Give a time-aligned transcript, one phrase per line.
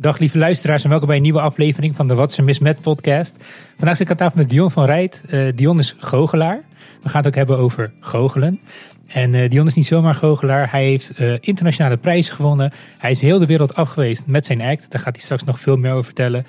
[0.00, 2.80] Dag lieve luisteraars en welkom bij een nieuwe aflevering van de Wat's er Mis Met
[2.80, 3.36] podcast.
[3.76, 5.24] Vandaag zit ik aan tafel met Dion van Rijt.
[5.30, 6.62] Uh, Dion is goochelaar.
[7.02, 8.60] We gaan het ook hebben over goochelen.
[9.06, 10.70] En uh, Dion is niet zomaar goochelaar.
[10.70, 12.72] Hij heeft uh, internationale prijzen gewonnen.
[12.98, 14.90] Hij is heel de wereld afgeweest met zijn act.
[14.90, 16.46] Daar gaat hij straks nog veel meer over vertellen.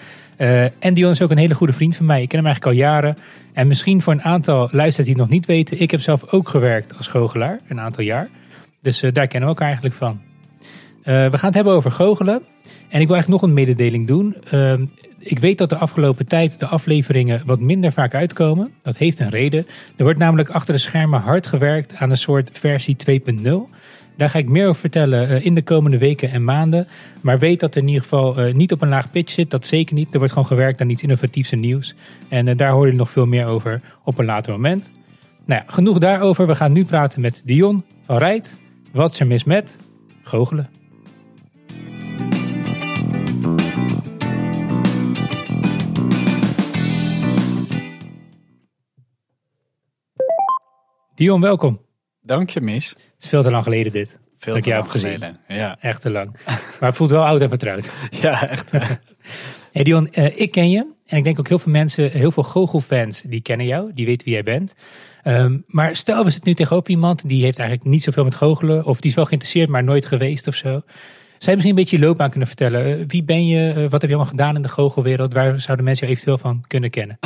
[0.79, 2.21] en Dion is ook een hele goede vriend van mij.
[2.21, 3.17] Ik ken hem eigenlijk al jaren.
[3.53, 5.81] En misschien voor een aantal luisteraars die het nog niet weten.
[5.81, 7.59] Ik heb zelf ook gewerkt als goochelaar.
[7.67, 8.29] Een aantal jaar.
[8.81, 10.21] Dus daar kennen we elkaar eigenlijk van.
[11.03, 12.41] we gaan het hebben over goochelen.
[12.63, 14.35] En ik wil eigenlijk nog een mededeling doen.
[14.53, 14.73] Uh,
[15.19, 18.71] ik weet dat de afgelopen tijd de afleveringen wat minder vaak uitkomen.
[18.81, 19.65] Dat heeft een reden.
[19.95, 22.95] Er wordt namelijk achter de schermen hard gewerkt aan een soort versie
[23.45, 23.51] 2.0.
[24.17, 26.87] Daar ga ik meer over vertellen uh, in de komende weken en maanden.
[27.21, 29.49] Maar weet dat er in ieder geval uh, niet op een laag pitch zit.
[29.49, 30.11] Dat zeker niet.
[30.11, 31.95] Er wordt gewoon gewerkt aan iets innovatiefs en nieuws.
[32.29, 34.91] En uh, daar hoor je nog veel meer over op een later moment.
[35.45, 36.47] Nou ja, genoeg daarover.
[36.47, 38.57] We gaan nu praten met Dion van Rijt.
[38.91, 39.77] Wat is er mis met
[40.23, 40.80] goochelen?
[51.21, 51.81] Dion, welkom.
[52.21, 52.89] Dank je, mis.
[52.89, 54.19] Het is veel te lang geleden dit.
[54.37, 55.37] Veel dat te lang gezien.
[55.47, 55.77] Ja.
[55.79, 56.35] Echt te lang.
[56.79, 57.91] Maar het voelt wel oud en vertrouwd.
[58.09, 58.71] ja, echt.
[59.73, 60.85] hey Dion, uh, ik ken je.
[61.05, 63.93] En ik denk ook heel veel mensen, heel veel goochelfans, die kennen jou.
[63.93, 64.73] Die weten wie jij bent.
[65.23, 68.85] Um, maar stel, we zitten nu tegenover iemand die heeft eigenlijk niet zoveel met goochelen.
[68.85, 70.81] Of die is wel geïnteresseerd, maar nooit geweest of zo.
[71.41, 72.99] Zou je misschien een beetje je loopbaan kunnen vertellen?
[72.99, 73.69] Eh, wie ben je?
[73.69, 75.33] Eh, wat heb je allemaal gedaan in de goochelwereld?
[75.33, 77.19] Waar zouden mensen je eventueel van kunnen kennen?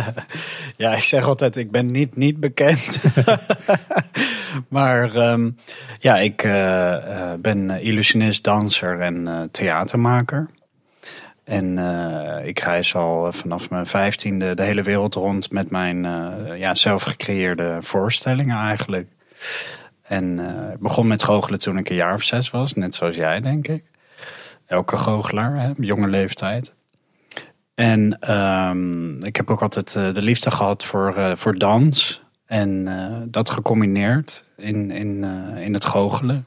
[0.76, 3.00] ja, ik zeg altijd, ik ben niet, niet bekend.
[4.68, 5.56] maar um,
[5.98, 10.48] ja, ik uh, ben illusionist, danser en theatermaker.
[11.44, 11.78] En
[12.44, 16.02] ik reis al vanaf mijn vijftiende de hele wereld rond met mijn
[16.58, 19.06] ja, zelf gecreëerde voorstellingen eigenlijk.
[20.12, 23.40] En uh, begon met goochelen toen ik een jaar of zes was, net zoals jij,
[23.40, 23.84] denk ik.
[24.66, 26.74] Elke goochelaar, hè, jonge leeftijd.
[27.74, 32.22] En um, ik heb ook altijd uh, de liefde gehad voor, uh, voor dans.
[32.46, 32.88] En
[33.30, 35.24] dat gecombineerd in, in,
[35.58, 36.46] in het goochelen.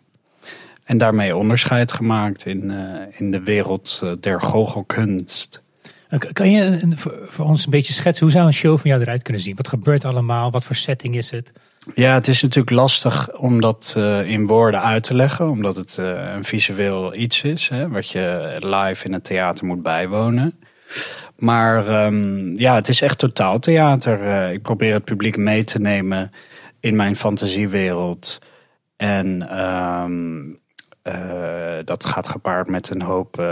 [0.84, 2.72] En daarmee onderscheid gemaakt in,
[3.18, 5.64] in de wereld der goochelkunst.
[6.34, 6.80] Kan je
[7.28, 9.56] voor ons een beetje schetsen, hoe zou een show van jou eruit kunnen zien?
[9.56, 10.52] Wat gebeurt allemaal?
[10.52, 11.52] Wat voor setting is het?
[11.94, 15.98] Ja, het is natuurlijk lastig om dat uh, in woorden uit te leggen, omdat het
[16.00, 20.60] uh, een visueel iets is, hè, wat je live in het theater moet bijwonen.
[21.36, 24.22] Maar um, ja, het is echt totaal theater.
[24.22, 26.32] Uh, ik probeer het publiek mee te nemen
[26.80, 28.40] in mijn fantasiewereld.
[28.98, 30.60] En um,
[31.84, 33.44] dat gaat gepaard met een hoop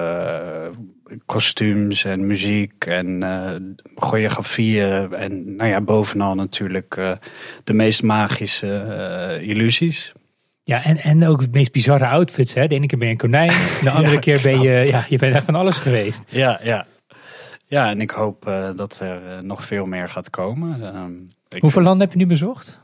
[1.25, 3.51] kostuums en muziek en uh,
[3.95, 5.13] choreografieën.
[5.13, 7.17] En nou ja, bovenal natuurlijk
[7.63, 10.11] de meest magische illusies.
[10.63, 12.53] Ja, en, en ook de meest bizarre outfits.
[12.53, 12.67] Hè?
[12.67, 15.35] De ene keer ben je een konijn, de andere keer ben je, ja, je bent
[15.35, 16.23] echt van alles geweest.
[16.27, 16.85] Ja, ja.
[17.67, 18.43] Ja, en ik hoop
[18.75, 20.95] dat er nog veel meer gaat komen.
[20.95, 22.79] Um, Hoeveel landen heb je nu bezocht?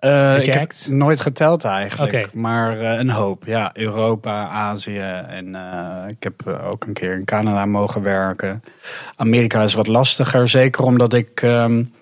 [0.00, 3.44] Uh, ik heb nooit geteld eigenlijk, maar uh, een hoop.
[3.46, 8.62] Ja, Europa, Azië en uh, ik heb ook een keer in Canada mogen werken.
[9.16, 11.92] Amerika is wat lastiger, zeker omdat ik um,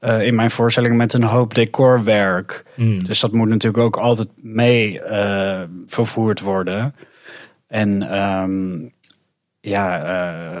[0.00, 2.64] in mijn voorstelling met een hoop decor werk.
[2.74, 3.04] Mm.
[3.04, 5.00] Dus dat moet natuurlijk ook altijd mee
[5.86, 6.94] vervoerd worden.
[7.68, 8.92] En um,
[9.68, 10.02] ja,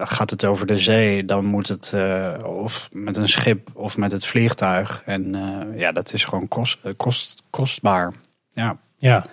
[0.00, 3.96] uh, gaat het over de zee, dan moet het uh, of met een schip of
[3.96, 5.02] met het vliegtuig.
[5.04, 8.12] En uh, ja, dat is gewoon kost, kost, kostbaar.
[8.48, 8.78] Ja.
[8.98, 9.26] Ja.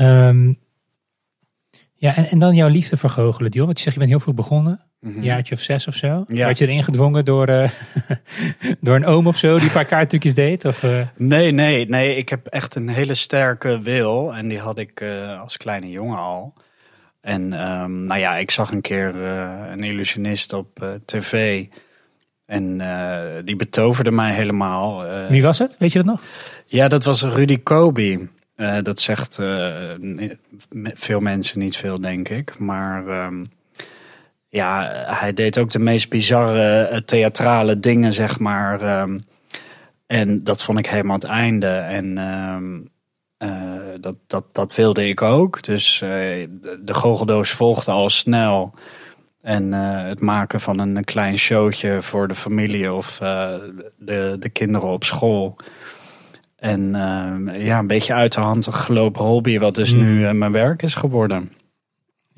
[0.00, 0.58] Um,
[1.94, 3.66] ja, en, en dan jouw liefde voor goochelen, Dion.
[3.66, 4.80] Want je zegt, je bent heel vroeg begonnen.
[5.00, 5.18] Mm -hmm.
[5.18, 6.24] Een jaartje of zes of zo.
[6.28, 6.44] Ja.
[6.44, 7.46] Werd je erin gedwongen door,
[8.80, 10.64] door een oom of zo die een paar kaarttrucjes deed?
[10.64, 12.16] Of, Nee, nee, nee.
[12.16, 14.34] Ik heb echt een hele sterke wil.
[14.34, 15.04] En die had ik
[15.40, 16.54] als kleine jongen al.
[17.20, 21.64] En um, nou ja, ik zag een keer uh, een illusionist op uh, tv.
[22.46, 25.04] En uh, die betoverde mij helemaal.
[25.28, 25.76] Wie was het?
[25.78, 26.22] Weet je dat nog?
[26.66, 28.28] Ja, dat was Rudy Kobe.
[28.82, 29.38] dat zegt
[30.94, 32.58] veel mensen niet veel, denk ik.
[32.58, 33.50] Maar um,
[34.48, 39.00] ja, hij deed ook de meest bizarre theatrale dingen, zeg maar.
[39.00, 39.24] Um,
[40.06, 41.68] en dat vond ik helemaal het einde.
[41.68, 42.18] En
[43.38, 43.50] uh,
[44.00, 45.62] dat, dat, dat wilde ik ook.
[45.62, 48.74] Dus uh, de, de goocheldoos volgde al snel.
[49.42, 53.18] En uh, het maken van een klein showtje voor de familie of
[53.98, 55.56] de, de kinderen op school.
[56.56, 56.90] En
[57.52, 59.98] ja, een beetje uit de hand gelopen hobby, wat dus mm.
[59.98, 61.52] nu mijn werk is geworden.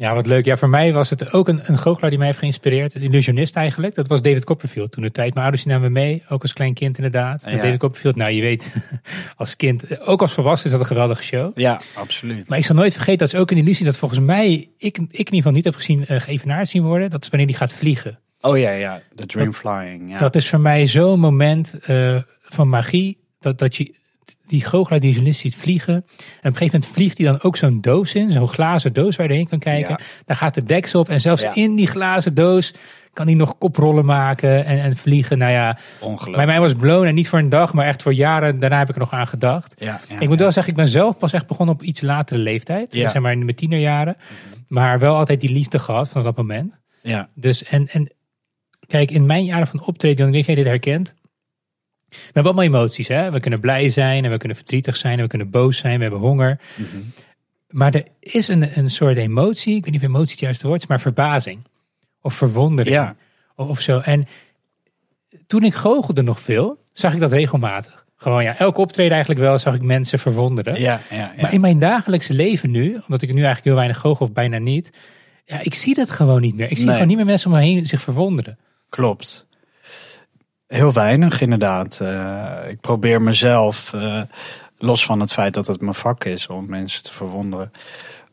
[0.01, 0.45] Ja, wat leuk.
[0.45, 2.95] Ja, voor mij was het ook een, een goochelaar die mij heeft geïnspireerd.
[2.95, 3.95] Een illusionist eigenlijk.
[3.95, 4.93] Dat was David Copperfield.
[4.93, 6.23] Toen de tijd, mijn ouders namen me mee.
[6.29, 7.45] Ook als klein kind inderdaad.
[7.45, 7.57] Ja.
[7.57, 8.75] David Copperfield, nou je weet,
[9.37, 11.59] als kind, ook als volwassen is dat een geweldige show.
[11.59, 12.49] Ja, absoluut.
[12.49, 14.99] Maar ik zal nooit vergeten, dat is ook een illusie dat volgens mij, ik, ik
[14.99, 17.11] in ieder geval niet heb gezien, uh, geëvenaard zien worden.
[17.11, 18.19] Dat is wanneer die gaat vliegen.
[18.41, 19.01] Oh ja, ja.
[19.15, 20.11] De dream flying.
[20.11, 20.19] Ja.
[20.19, 23.19] Dat is voor mij zo'n moment eh, van magie.
[23.41, 23.95] Dat, dat je
[24.51, 25.95] die goochelaar, die journalist ziet vliegen.
[25.95, 26.05] En op
[26.43, 28.33] een gegeven moment vliegt hij dan ook zo'n doos in.
[28.33, 29.91] Zo'n glazen doos waar je doorheen kan kijken.
[29.99, 30.05] Ja.
[30.25, 31.09] Daar gaat de deksel op.
[31.09, 31.55] En zelfs Ja.
[31.55, 32.75] in die glazen doos
[33.13, 35.39] kan hij nog koprollen maken en, en vliegen.
[35.39, 36.47] Nou ja, bij Ongelooflijk.
[36.47, 38.59] mij was blown en niet voor een dag, maar echt voor jaren.
[38.61, 39.75] Daarna heb ik er nog aan gedacht.
[39.79, 40.43] Ja, ja, ik moet ja.
[40.43, 42.93] wel zeggen, ik ben zelf pas echt begonnen op iets latere leeftijd.
[42.93, 43.09] Ja.
[43.09, 44.17] Zeg maar in mijn tienerjaren.
[44.69, 46.79] Maar wel altijd die liefde gehad van dat moment.
[47.03, 48.13] Ja, Dus en, en
[48.87, 51.15] kijk, in mijn jaren van optreden, ik weet jij dit herkent.
[52.11, 53.09] We hebben allemaal emoties.
[53.09, 53.31] Hè?
[53.31, 55.97] We kunnen blij zijn en we kunnen verdrietig zijn en we kunnen boos zijn.
[55.97, 56.61] We hebben honger.
[56.77, 56.87] Mhm.
[57.69, 60.81] Maar er is een, een soort emotie, ik weet niet of emotie het juiste woord
[60.83, 61.67] is, maar verbazing.
[62.23, 62.97] Of verwondering.
[62.97, 63.17] Ja.
[63.57, 63.99] Of, of zo.
[63.99, 64.29] En
[65.47, 68.05] toen ik goochelde nog veel, zag ik dat regelmatig.
[68.17, 70.81] Gewoon ja, elke optreden eigenlijk wel zag ik mensen verwonderen.
[70.81, 71.33] ja, ja, ja.
[71.43, 74.59] Maar in mijn dagelijkse leven nu, omdat ik nu eigenlijk heel weinig goochel of bijna
[74.59, 74.93] niet.
[75.45, 76.71] Ja, ik zie dat gewoon niet meer.
[76.71, 76.93] Ik zie Nee.
[76.95, 78.59] gewoon niet meer mensen om me heen zich verwonderen.
[78.89, 79.47] Klopt.
[80.71, 82.01] Heel weinig inderdaad.
[82.01, 84.23] Eh, ik probeer mezelf, eh,
[84.79, 87.73] los van het feit dat het mijn vak is om mensen te verwonderen.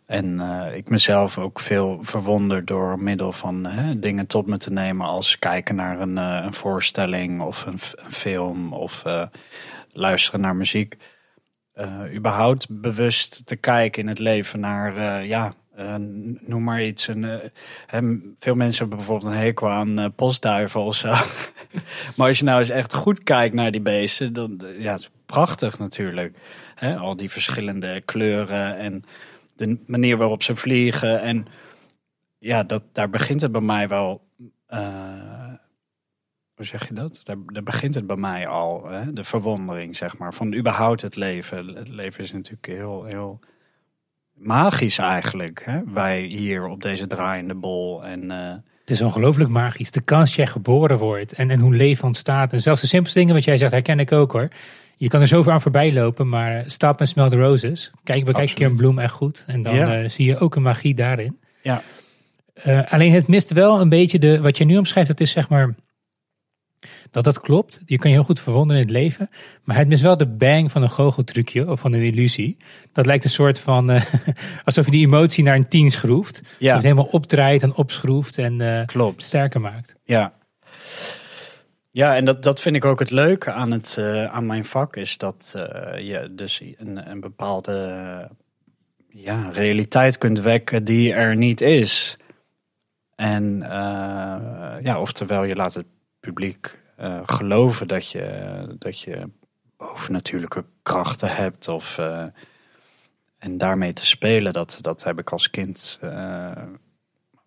[0.05, 4.71] En eh, ik mezelf ook veel verwonder door middel van hè, dingen tot me te
[4.71, 7.79] nemen als kijken naar een, een voorstelling of een,
[8.09, 9.03] film of
[9.91, 10.97] luisteren naar muziek.
[12.15, 15.95] Überhaupt bewust te kijken in het leven naar, ja, eh,
[16.39, 17.07] noem maar iets.
[17.07, 18.01] Een, eh,
[18.39, 21.07] veel mensen hebben bijvoorbeeld een hekel aan eh, postduiven of zo.
[22.15, 25.09] maar als je nou eens echt goed kijkt naar die beesten, dan ja, het is
[25.25, 26.37] prachtig natuurlijk.
[26.75, 29.03] Hè, al die verschillende kleuren en
[29.55, 31.21] de manier waarop ze vliegen.
[31.21, 31.45] En
[32.37, 34.27] ja, dat, daar begint het bij mij wel.
[36.55, 37.21] hoe zeg je dat?
[37.23, 38.87] Daar, daar begint het bij mij al.
[38.89, 39.13] Hè?
[39.13, 40.33] De verwondering, zeg maar.
[40.33, 41.67] Van überhaupt het leven.
[41.67, 43.39] Het leven is natuurlijk heel, heel
[44.37, 45.61] magisch eigenlijk.
[45.65, 45.79] Hè?
[45.93, 48.05] Wij hier op deze draaiende bol.
[48.05, 48.49] En eh,
[48.79, 49.91] Het is ongelooflijk magisch.
[49.91, 52.53] De kans dat jij geboren wordt en, en hoe leven ontstaat.
[52.53, 54.47] En zelfs de simpelste dingen wat jij zegt, herken ik ook hoor.
[54.95, 57.91] Je kan er zoveel aan voorbij lopen, maar stap en smell the roses.
[58.03, 59.43] Kijk, bekijk een keer een bloem echt goed.
[59.47, 60.01] En dan Ja.
[60.01, 61.37] eh, zie je ook een magie daarin.
[61.61, 61.81] Ja.
[62.53, 65.49] Eh, alleen het mist wel een beetje de, wat je nu omschrijft, dat is zeg
[65.49, 65.75] maar,
[67.11, 67.81] dat dat klopt.
[67.85, 69.29] Je kan je heel goed verwonderen in het leven.
[69.63, 72.57] Maar het mist wel de bang van een goocheltrucje of van een illusie.
[72.91, 74.05] Dat lijkt een soort van, eh,
[74.65, 76.41] alsof je die emotie naar een tien schroeft.
[76.59, 79.23] Ja, het helemaal opdraait en opschroeft en eh, klopt.
[79.23, 79.95] sterker maakt.
[80.03, 80.33] Ja.
[81.91, 84.95] Ja, en dat, dat vind ik ook het leuke aan, het, eh, aan mijn vak.
[84.95, 85.51] Is dat
[85.97, 88.31] je dus een, een bepaalde
[89.09, 92.17] ja, realiteit kunt wekken die er niet is.
[93.15, 93.59] En
[94.81, 95.85] ja, oftewel je laat het
[96.27, 99.29] publiek eh, geloven dat je, dat je
[99.77, 101.67] bovennatuurlijke krachten hebt.
[101.67, 102.25] Of, eh,
[103.39, 106.51] en daarmee te spelen, dat, dat heb ik als kind eh,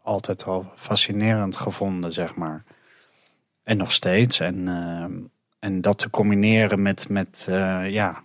[0.03, 2.65] altijd al fascinerend gevonden, zeg maar.
[3.63, 4.41] En nog steeds.
[4.41, 4.69] En,
[5.59, 7.47] en dat te combineren met, met
[7.87, 8.23] ja,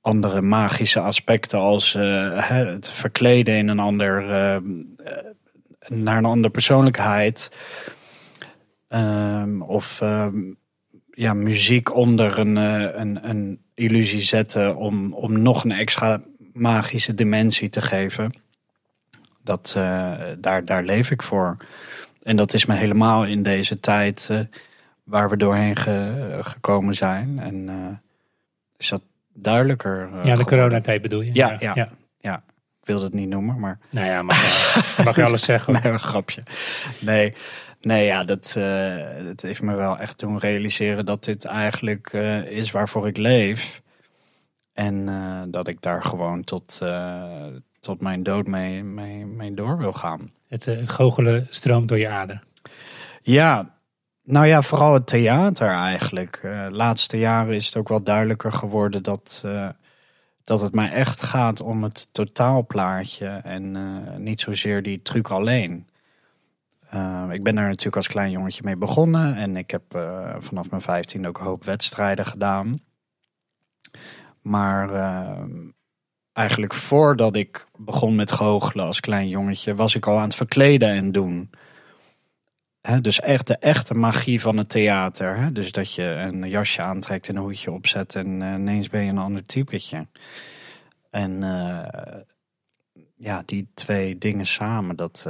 [0.00, 4.22] andere magische aspecten als het verkleden in een ander,
[5.88, 7.50] naar een andere persoonlijkheid.
[8.92, 10.38] Ehm, of ehm,
[11.10, 16.20] ja, muziek onder een, eh, een, een illusie zetten om, om nog een extra
[16.52, 18.32] magische dimensie te geven.
[19.44, 21.56] Dat, eh, daar, daar leef ik voor.
[22.22, 24.40] En dat is me helemaal in deze tijd eh,
[25.04, 27.38] waar we doorheen ge- gekomen zijn.
[27.38, 27.68] En
[28.76, 29.02] is dat
[29.34, 30.08] duidelijker.
[30.24, 31.30] Ja, de coronatijd bedoel je?
[31.32, 31.56] Ja,
[32.20, 32.42] ja.
[32.80, 34.36] Ik wilde het niet noemen, maar Nou ja, mag,
[34.96, 35.72] je- mag je alles zeggen.
[35.72, 36.42] nee, een grapje.
[37.00, 37.34] Nee,
[37.82, 42.46] nee ja, dat, eh, dat heeft me wel echt doen realiseren dat dit eigenlijk eh,
[42.46, 43.82] is waarvoor ik leef.
[44.72, 46.80] En eh, dat ik daar gewoon tot,
[47.80, 50.30] tot mijn dood mee, mee, mee door wil gaan.
[50.48, 52.42] Het, het goochelen stroomt door je aderen.
[53.22, 53.74] Ja,
[54.22, 56.36] nou ja, vooral het theater eigenlijk.
[56.42, 59.44] Eh laatste jaren is het ook wel duidelijker geworden dat,
[60.44, 63.76] dat het mij echt gaat om het totaalplaatje en
[64.22, 65.86] niet zozeer die truc alleen.
[66.92, 70.70] Eh, ik ben daar natuurlijk als klein jongetje mee begonnen en ik heb eh, vanaf
[70.70, 72.80] mijn 15 ook een hoop wedstrijden gedaan.
[74.40, 75.44] Maar eh,
[76.32, 80.88] eigenlijk voordat ik begon met goochelen als klein jongetje, was ik al aan het verkleden
[80.88, 81.50] en doen.
[83.00, 85.52] Dus echt de echte magie van het theater.
[85.52, 89.10] Dus dat je een jasje aantrekt en een hoedje opzet en eh, ineens ben je
[89.10, 90.06] een ander typetje.
[91.10, 92.20] En eh,
[93.16, 95.26] ja, die twee dingen samen, dat,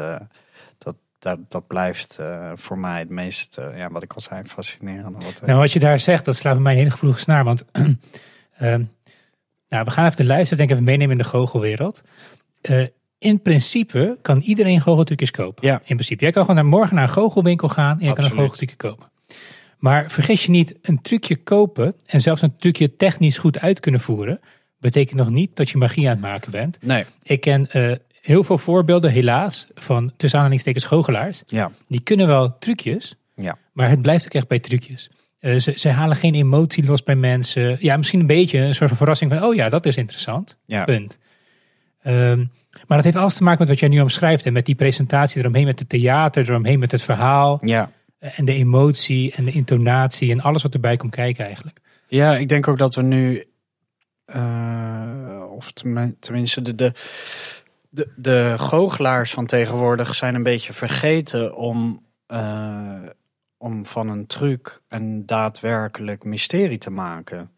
[1.22, 5.24] dat, dat, blijft uh, voor mij het meest, uh, ja, wat ik al zei, fascinerend.
[5.24, 7.44] Wat, nou, wat je daar zegt, dat slaat bij mij een hele gevoelige snaar.
[7.44, 8.84] Want ehm,
[9.68, 12.02] nou, we gaan even de luisteren, denk ik even meenemen in de goochelwereld.
[13.18, 15.66] in principe kan iedereen goocheltrucjes kopen.
[15.66, 15.74] Ja.
[15.74, 16.22] In principe.
[16.22, 19.10] Jij kan gewoon naar morgen naar een goochelwinkel gaan en je kan een goocheltrucje kopen.
[19.78, 24.00] Maar vergis je niet, een trucje kopen en zelfs een trucje technisch goed uit kunnen
[24.00, 24.40] voeren,
[24.78, 26.78] betekent nog niet dat je magie aan het maken bent.
[26.80, 27.04] Nee.
[27.22, 31.42] Ik ken uh, heel veel voorbeelden, helaas, van tussen aanhalingstekens goochelaars.
[31.46, 31.70] Ja.
[31.88, 33.58] Die kunnen wel trucjes, Ja.
[33.72, 35.10] maar het blijft ook echt bij trucjes.
[35.40, 37.76] Uh, ze, ze, halen geen emotie los bij mensen.
[37.80, 40.56] Ja, misschien een beetje een soort van verrassing van, oh ja, dat is interessant.
[40.66, 40.84] Ja.
[40.84, 41.18] Punt.
[42.04, 42.50] Um,
[42.86, 44.46] maar dat heeft alles te maken met wat jij nu omschrijft.
[44.46, 47.60] En met die presentatie eromheen, met het theater eromheen, met het verhaal.
[47.64, 47.90] Ja.
[48.18, 51.80] En de emotie en de intonatie en alles wat erbij komt kijken eigenlijk.
[52.08, 53.44] Ja, ik denk ook dat we nu,
[54.26, 55.72] uh, of
[56.20, 56.92] tenminste de, de,
[57.92, 63.02] de, de goochelaars van tegenwoordig zijn een beetje vergeten om, uh,
[63.56, 67.50] om van een truc een daadwerkelijk mysterie te maken.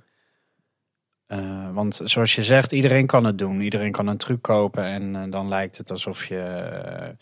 [1.28, 3.60] Uh, want zoals je zegt, iedereen kan het doen.
[3.60, 7.16] Iedereen kan een truc kopen en dan lijkt het alsof je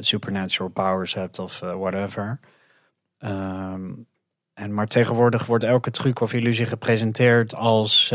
[0.00, 2.40] supernatural powers hebt of whatever.
[3.18, 4.06] Um,
[4.54, 8.12] en maar tegenwoordig wordt elke truc of illusie gepresenteerd als,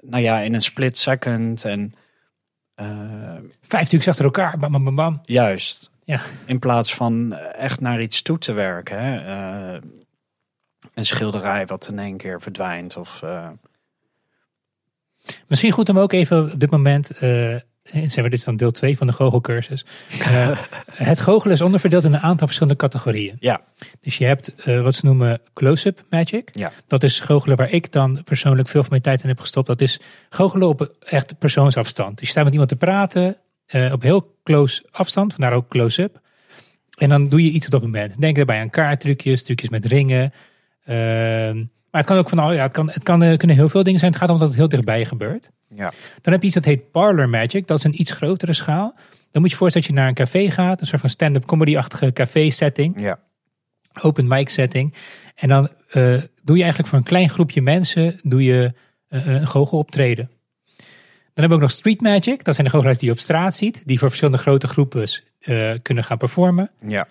[0.00, 1.94] nou ja, in een split second en.
[3.62, 5.20] Vijf trucs achter elkaar, bam, bam, bam, bam.
[5.24, 5.90] Juist.
[6.04, 6.20] Ja.
[6.46, 8.98] In plaats van echt naar iets toe te werken.
[9.02, 9.80] Hè?
[10.94, 13.22] een schilderij wat in één keer verdwijnt of.
[15.46, 17.10] Misschien goed om ook even op dit moment
[17.92, 19.84] zeg maar, dit is dan deel 2 van de goochelcursus.
[20.20, 20.58] Uh,
[20.92, 23.36] het goochelen is onderverdeeld in een aantal verschillende categorieën.
[23.40, 23.60] Ja.
[24.00, 26.48] Dus je hebt uh, wat ze noemen close-up magic.
[26.52, 26.72] Ja.
[26.86, 29.66] Dat is goochelen waar ik dan persoonlijk veel van mijn tijd in heb gestopt.
[29.66, 32.18] Dat is goochelen op echt persoonsafstand.
[32.18, 33.36] Dus je staat met iemand te praten
[33.68, 36.20] uh, op heel close afstand, vandaar ook close-up.
[36.98, 38.20] En dan doe je iets op dat moment.
[38.20, 40.32] Denk daarbij aan kaarttrucjes, trucjes met ringen.
[41.90, 43.98] Maar het kan ook van al, ja, het, kan, het kan, kunnen heel veel dingen
[43.98, 44.12] zijn.
[44.12, 45.50] Het gaat om dat het heel dichtbij gebeurt.
[45.68, 45.92] Ja.
[46.20, 47.66] Dan heb je iets dat heet Parlor Magic.
[47.66, 48.94] Dat is een iets grotere schaal.
[49.30, 50.80] Dan moet je voorstellen dat je naar een café gaat.
[50.80, 53.00] Een soort van stand-up comedy-achtige café setting.
[53.00, 53.18] Ja.
[54.02, 54.94] Open mic setting.
[55.34, 58.72] En dan uh, doe je eigenlijk voor een klein groepje mensen doe je,
[59.08, 60.30] uh, een goochel optreden.
[61.34, 62.44] Dan hebben we ook nog Street Magic.
[62.44, 63.82] Dat zijn de goochelaars die je op straat ziet.
[63.86, 65.08] Die voor verschillende grote groepen
[65.82, 66.70] kunnen gaan performen.
[66.86, 67.06] Ja.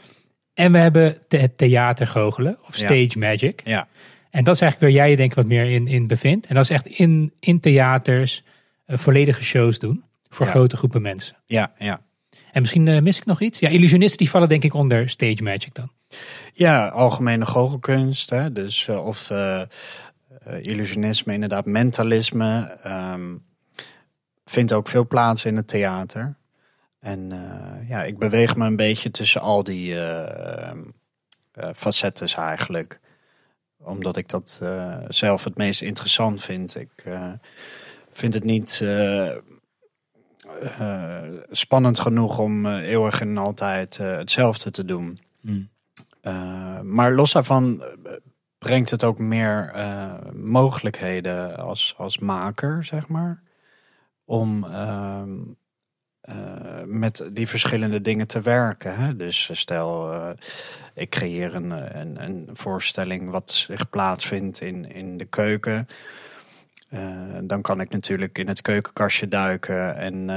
[0.53, 2.57] En we hebben het theatergoochelen.
[2.67, 3.19] Of Stage ja.
[3.19, 3.61] Magic.
[3.65, 3.87] Ja.
[4.37, 6.47] En dat is eigenlijk waar jij je denk ik wat meer in, in bevindt.
[6.47, 8.43] En dat is echt in, in theaters
[8.87, 10.03] uh, volledige shows doen.
[10.29, 10.51] Voor Ja.
[10.51, 11.35] grote groepen mensen.
[11.45, 12.01] Ja, ja.
[12.51, 13.59] En misschien uh, mis ik nog iets.
[13.59, 15.91] Ja, illusionisten die vallen denk ik onder stage magic dan.
[16.53, 18.29] Ja, algemene goochelkunst.
[18.29, 18.51] Hè?
[18.51, 19.31] Dus uh, of
[20.61, 22.77] illusionisme, inderdaad, mentalisme.
[22.85, 23.43] Um,
[24.45, 26.35] vindt ook veel plaats in het theater.
[26.99, 27.31] En
[27.87, 29.95] ja, ik beweeg me een beetje tussen al die
[31.75, 32.99] facetten eigenlijk
[33.87, 36.75] omdat ik dat uh, zelf het meest interessant vind.
[36.75, 37.31] Ik uh,
[38.11, 39.31] vind het niet uh,
[41.49, 45.19] spannend genoeg om eeuwig en altijd hetzelfde te doen.
[45.41, 45.69] Mm.
[46.83, 47.83] maar los daarvan
[48.57, 49.73] brengt het ook meer
[50.33, 53.41] mogelijkheden als, als maker, zeg maar.
[54.25, 55.31] Om ehm,
[56.29, 56.35] uh,
[56.85, 58.95] met die verschillende dingen te werken.
[58.95, 59.15] Hè?
[59.15, 60.29] Dus stel, uh,
[60.93, 65.87] ik creëer een, een, een, voorstelling wat zich plaatsvindt in, in de keuken.
[67.41, 70.29] Dan kan ik natuurlijk in het keukenkastje duiken en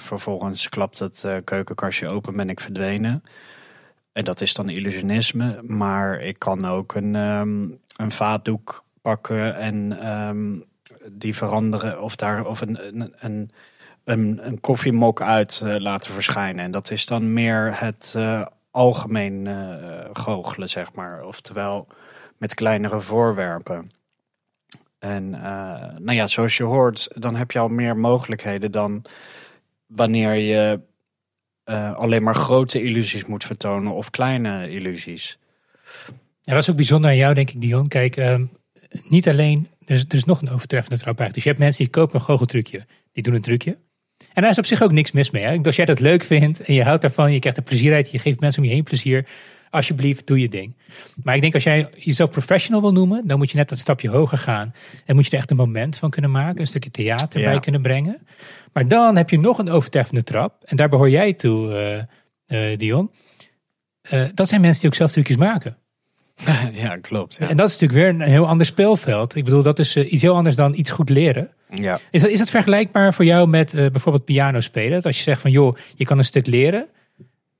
[0.00, 3.22] vervolgens klapt het keukenkastje open, ben ik verdwenen.
[4.16, 5.62] En dat is dan illusionisme.
[5.62, 10.64] Maar ik kan ook een, um, een vaatdoek pakken en um,
[11.12, 13.50] die veranderen of daar of een, een, een
[14.06, 16.64] een, een koffiemok uit uh, laten verschijnen.
[16.64, 19.74] En dat is dan meer het uh, algemeen uh,
[20.12, 21.24] goochelen, zeg maar.
[21.24, 21.86] Oftewel
[22.36, 23.90] met kleinere voorwerpen.
[24.98, 29.04] En nou ja, zoals je hoort, dan heb je al meer mogelijkheden dan
[29.86, 30.80] wanneer je
[31.94, 35.38] alleen maar grote illusies moet vertonen of kleine illusies.
[36.40, 37.88] Ja, dat is ook bijzonder aan jou, denk ik, Dion.
[37.88, 38.50] Kijk, um,
[39.08, 41.34] niet alleen, er is, er is nog een overtreffende trap uit.
[41.34, 43.76] Dus je hebt mensen die kopen een goocheltrucje, die doen een trucje.
[44.32, 45.42] En daar is op zich ook niks mis mee.
[45.44, 45.58] Hè?
[45.62, 48.18] Als jij dat leuk vindt en je houdt daarvan, je krijgt er plezier uit, je
[48.18, 49.26] geeft mensen om je heen plezier,
[49.70, 50.76] alsjeblieft, doe je ding.
[51.22, 54.08] Maar ik denk als jij jezelf professional wil noemen, dan moet je net dat stapje
[54.08, 54.74] hoger gaan.
[55.04, 57.50] En moet je er echt een moment van kunnen maken, een stukje theater Ja.
[57.50, 58.26] bij kunnen brengen.
[58.72, 60.62] Maar dan heb je nog een overtreffende trap.
[60.64, 61.74] En daar behoor jij toe,
[62.46, 63.10] eh, eh, Dion.
[64.00, 65.76] Eh, dat zijn mensen die ook zelf trucjes maken.
[66.72, 67.36] ja, klopt.
[67.40, 67.48] Ja.
[67.48, 69.34] En dat is natuurlijk weer een heel ander speelveld.
[69.34, 71.50] Ik bedoel, dat is eh, iets heel anders dan iets goed leren.
[71.70, 71.98] ja.
[72.10, 74.90] Is dat, is dat vergelijkbaar voor jou met eh, bijvoorbeeld piano spelen?
[74.92, 76.86] Dat als je zegt van joh, je kan een stuk leren.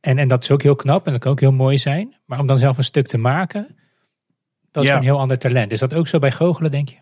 [0.01, 2.17] En, en dat is ook heel knap en dat kan ook heel mooi zijn.
[2.25, 3.77] Maar om dan zelf een stuk te maken,
[4.71, 4.97] dat is Ja.
[4.97, 5.73] een heel ander talent.
[5.73, 6.97] Is dat ook zo bij goochelen, denk je?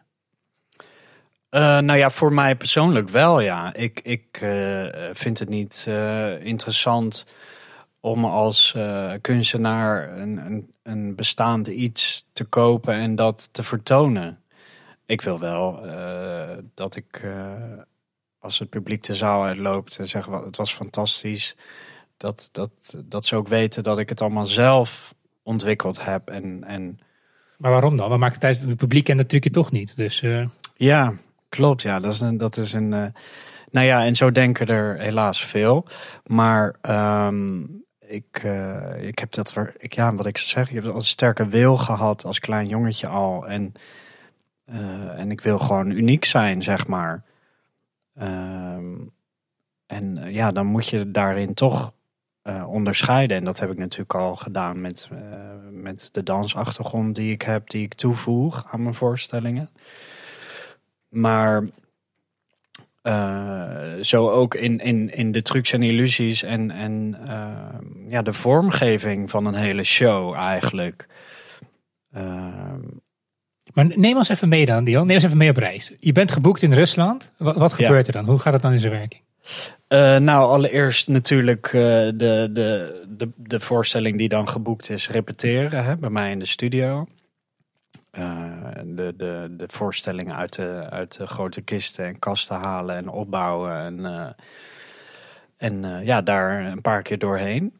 [1.48, 3.74] Eh, nou ja, voor mij persoonlijk wel, ja.
[3.74, 4.42] Ik, ik
[5.12, 5.86] vind het niet
[6.42, 7.26] interessant
[8.04, 14.38] om als eh, kunstenaar een, een, een bestaand iets te kopen en dat te vertonen.
[15.06, 17.52] Ik wil wel eh, dat ik, eh,
[18.38, 21.56] als het publiek de zaal uitloopt en zegt, "Wat, het was fantastisch,
[22.16, 26.28] dat, dat, dat ze ook weten dat ik het allemaal zelf ontwikkeld heb.
[26.28, 26.98] En, en
[27.58, 28.08] Maar waarom dan?
[28.08, 28.60] Wat maakt het uit?
[28.60, 29.96] Het publiek kent het trucje toch niet.
[29.96, 30.22] Dus
[30.76, 31.14] Ja,
[31.48, 31.82] klopt.
[31.82, 32.36] Ja, dat is een.
[32.36, 33.12] Dat is een
[33.70, 35.86] nou ja, en zo denken er helaas veel.
[36.24, 37.62] Maar ehm,
[38.06, 39.56] ik, eh, ik heb dat.
[39.78, 42.68] Ik, ja, wat ik zou zeggen, je hebt al een sterke wil gehad als klein
[42.68, 43.46] jongetje al.
[43.46, 43.72] En,
[44.64, 47.24] eh, en ik wil gewoon uniek zijn, zeg maar.
[48.14, 48.94] Ehm,
[49.86, 51.92] en eh, ja, dan moet je daarin toch
[52.66, 53.36] onderscheiden.
[53.36, 55.08] En dat heb ik natuurlijk al gedaan met,
[55.70, 59.70] met de dansachtergrond die ik heb, die ik toevoeg aan mijn voorstellingen.
[61.08, 61.64] Maar
[63.04, 68.32] eh, zo ook in, in, in de trucs en illusies en, en eh, ja, de
[68.32, 71.06] vormgeving van een hele show eigenlijk.
[72.12, 72.80] Ehm,
[73.74, 75.06] Maar neem ons even mee dan, Dion.
[75.06, 75.92] Neem ons even mee op reis.
[75.98, 77.32] Je bent geboekt in Rusland.
[77.38, 77.76] Wat, wat Ja.
[77.86, 78.24] gebeurt er dan?
[78.24, 79.22] Hoe gaat het dan in zijn werking?
[79.88, 85.96] Eh, nou, allereerst natuurlijk de, de, de, de voorstelling die dan geboekt is, repeteren hè,
[85.96, 87.06] bij mij in de studio.
[88.14, 88.52] Eh,
[88.84, 93.76] de, de, de voorstellingen uit de, uit de grote kisten en kasten halen en opbouwen.
[93.76, 94.26] En, eh,
[95.56, 97.78] en eh, ja, daar een paar keer doorheen.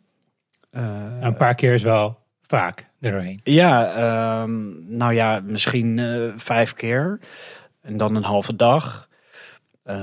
[0.71, 3.41] Nou, een paar keer is wel vaak er doorheen.
[3.45, 6.01] ja, ehm, nou ja, misschien
[6.37, 7.21] vijf keer.
[7.83, 9.09] En dan een halve dag.
[9.85, 9.97] Eh,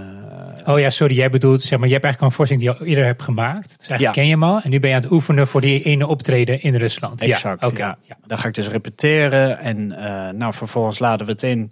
[0.66, 1.16] Oh ja, sorry.
[1.16, 3.68] Jij bedoelt, zeg maar, je hebt eigenlijk een voorstelling die je al eerder hebt gemaakt.
[3.78, 4.12] Dus eigenlijk Ja.
[4.12, 4.62] ken je hem al.
[4.62, 7.22] En nu ben je aan het oefenen voor die ene optreden in Rusland.
[7.22, 7.82] Exact, Ja, oké.
[7.82, 7.98] ja.
[8.02, 8.18] ja.
[8.28, 11.72] Dan ga ik dus repeteren en eh, nou, vervolgens laden we het in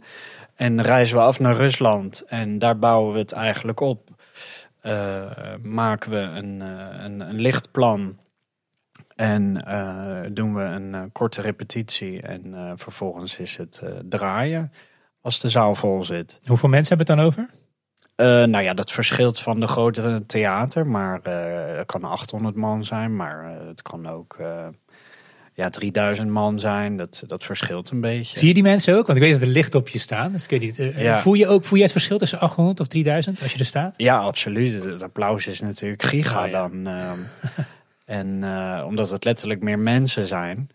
[0.56, 4.10] en reizen we af naar Rusland en daar bouwen we het eigenlijk op.
[4.82, 5.22] Eh,
[5.62, 8.18] maken we een, eh, een, een lichtplan
[9.16, 9.54] en
[10.34, 14.72] doen we een korte repetitie en vervolgens is het draaien
[15.22, 16.40] als de zaal vol zit.
[16.46, 17.58] Hoeveel mensen hebben het dan over?
[18.20, 22.86] Eh, nou ja, dat verschilt van de grotere theater, maar eh het kan 800 man
[22.86, 24.68] zijn, maar eh, het kan ook eh,
[25.54, 26.98] ja, 3000 man zijn.
[26.98, 28.38] Dat, dat verschilt een beetje.
[28.38, 29.06] Zie je die mensen ook?
[29.08, 30.32] Want ik weet dat er licht op je staan.
[30.32, 31.22] Dus niet, eh, Ja.
[31.22, 33.94] voel, je ook, voel je het verschil tussen 800 of 3000 als je er staat?
[33.98, 34.74] Ja, absoluut.
[34.74, 36.62] Het, het applaus is natuurlijk giga Oh, ja.
[36.68, 36.88] dan.
[36.88, 37.18] ehm,
[38.20, 40.70] en eh, omdat het letterlijk meer mensen zijn.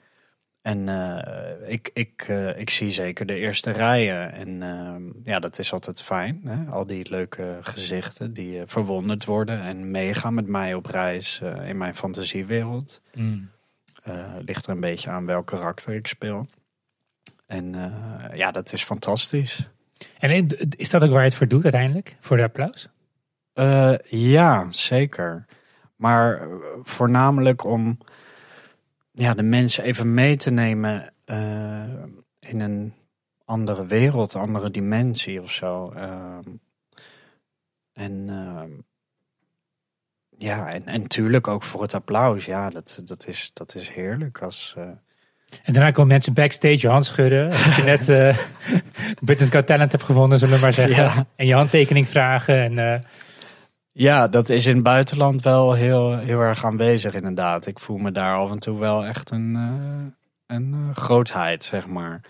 [0.65, 4.33] En eh, ik, ik, eh, ik zie zeker de eerste rijen.
[4.33, 6.41] En ehm, ja, dat is altijd fijn.
[6.45, 6.71] Hè?
[6.71, 11.69] Al die leuke gezichten die eh, verwonderd worden en meegaan met mij op reis eh,
[11.69, 13.01] in mijn fantasiewereld.
[13.15, 13.51] Mm.
[14.03, 16.47] Eh, ligt er een beetje aan welk karakter ik speel.
[17.47, 19.69] En eh, ja, dat is fantastisch.
[20.19, 20.47] En
[20.77, 22.17] is dat ook waar je het voor doet uiteindelijk?
[22.21, 22.89] Voor de applaus?
[23.53, 25.45] Eh, ja, zeker.
[25.97, 26.47] Maar eh,
[26.83, 27.99] voornamelijk om
[29.17, 31.83] ja, de mensen even mee te nemen eh,
[32.41, 32.95] in een
[33.45, 35.93] andere wereld, andere dimensie of zo.
[35.97, 36.43] Ehm,
[37.93, 38.71] en ehm,
[40.39, 42.45] ja, en, en tuurlijk ook voor het applaus.
[42.45, 44.75] Ja, dat, dat, is, dat is heerlijk als...
[44.77, 44.83] eh,
[45.63, 47.51] En daarna komen mensen backstage je hand schudden.
[47.51, 48.39] Als je net eh
[49.27, 51.05] Britain's Got Talent hebt gewonnen, zullen we maar zeggen.
[51.05, 51.27] Ja.
[51.37, 52.79] En je handtekening vragen.
[52.79, 53.05] En,
[53.97, 57.67] Ja, dat is in het buitenland wel heel, heel erg aanwezig inderdaad.
[57.67, 61.87] Ik voel me daar af en toe wel echt een, eh, een eh, grootheid, zeg
[61.87, 62.21] maar.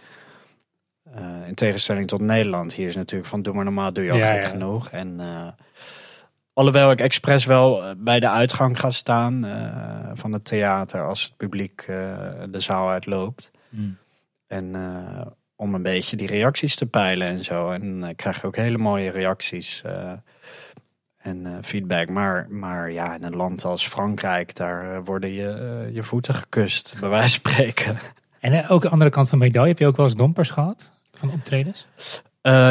[1.15, 2.73] Eh, in tegenstelling tot Nederland.
[2.73, 4.49] Hier is natuurlijk van doe maar normaal, doe je al Ja, gek ja.
[4.49, 4.91] genoeg.
[4.91, 5.21] En
[6.53, 9.47] alhoewel ik expres wel bij de uitgang ga staan
[10.15, 11.85] van het theater als het publiek
[12.51, 13.51] de zaal uitloopt.
[14.47, 17.71] En eh, om een beetje die reacties te peilen en zo.
[17.71, 19.83] En dan krijg je ook hele mooie reacties
[21.25, 22.09] en eh, feedback.
[22.09, 26.35] Maar, maar ja, in een land als Frankrijk, daar eh, worden je, eh, je voeten
[26.35, 27.99] gekust, bij wijze van spreken.
[28.41, 29.69] en ook de andere kant van de medaille.
[29.69, 31.87] Heb je ook wel eens dompers gehad van optredens?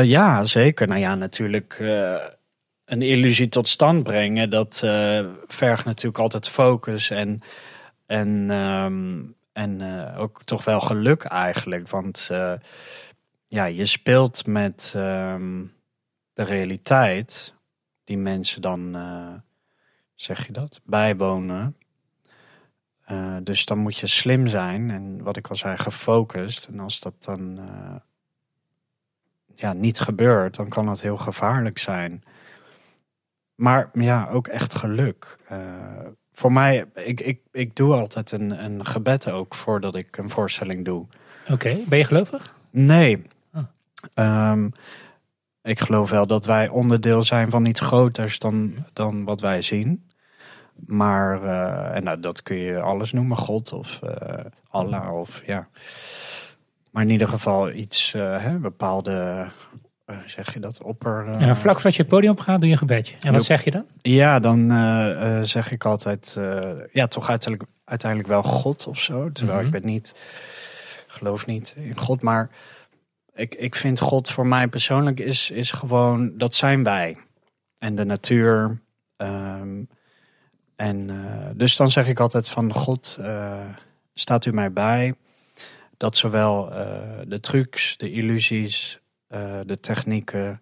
[0.03, 0.87] Ja, zeker.
[0.87, 1.77] Nou ja, natuurlijk
[2.85, 4.49] een illusie tot stand brengen.
[4.49, 4.79] Dat
[5.47, 7.41] vergt natuurlijk altijd focus en,
[8.05, 9.21] en, ehm,
[9.53, 9.81] en
[10.17, 11.89] ook toch wel geluk eigenlijk.
[11.89, 12.31] Want
[13.47, 15.61] ja, je speelt met ehm,
[16.33, 17.53] de realiteit
[18.03, 19.33] die mensen dan, eh,
[20.15, 21.77] zeg je dat, bijwonen.
[23.05, 26.67] Eh, dus dan moet je slim zijn en wat ik al zei, gefocust.
[26.67, 27.95] En als dat dan eh,
[29.55, 32.23] ja, niet gebeurt, dan kan dat heel gevaarlijk zijn.
[33.55, 35.37] Maar ja, ook echt geluk.
[36.33, 40.85] Voor mij, ik, ik, ik doe altijd een, een gebed ook voordat ik een voorstelling
[40.85, 41.05] doe.
[41.49, 42.55] Oké, ben je gelovig?
[42.69, 43.25] Nee.
[44.15, 44.65] Oh.
[45.63, 50.07] Ik geloof wel dat wij onderdeel zijn van iets groters dan, dan wat wij zien.
[50.75, 54.11] Maar, uh, en nou, dat kun je alles noemen, God of uh,
[54.69, 55.67] Allah of ja.
[56.91, 59.45] Maar in ieder geval iets, uh, hè, bepaalde,
[60.25, 61.27] zeg je dat, opper...
[61.27, 63.15] en dan vlak voordat je het podium op gaat, doe je een gebedje.
[63.19, 63.85] En wat zeg je dan?
[64.01, 64.69] Ja, dan
[65.45, 66.37] zeg ik altijd,
[66.91, 69.31] ja, toch uiteindelijk, uiteindelijk wel God of zo.
[69.31, 69.75] Terwijl mm -hmm.
[69.75, 70.15] ik ben niet,
[71.07, 72.49] geloof niet in God, maar
[73.33, 77.17] ik, ik vind God voor mij persoonlijk is, is gewoon, dat zijn wij.
[77.77, 78.81] En de natuur...
[79.17, 79.87] Um,
[80.75, 83.69] en uh, dus dan zeg ik altijd van God, uh,
[84.13, 85.13] staat u mij bij.
[85.97, 86.77] Dat zowel uh,
[87.27, 89.01] de trucs, de illusies,
[89.65, 90.61] de technieken,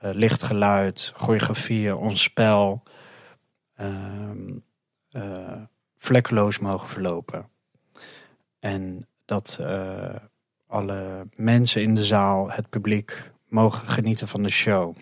[0.00, 2.82] lichtgeluid, choreografieën, ons spel
[3.74, 4.58] ehm,
[5.98, 7.48] vlekkeloos mogen verlopen.
[8.58, 9.60] En dat
[10.68, 14.96] alle mensen in de zaal, het publiek, mogen genieten van de show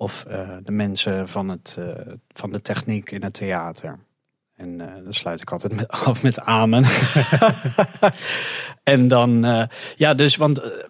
[0.00, 1.86] of uh, de mensen van, het, uh,
[2.28, 3.98] van de techniek in het theater.
[4.56, 6.84] En dan sluit ik altijd met, af met amen.
[8.94, 9.46] en dan,
[9.96, 10.84] ja, dus, want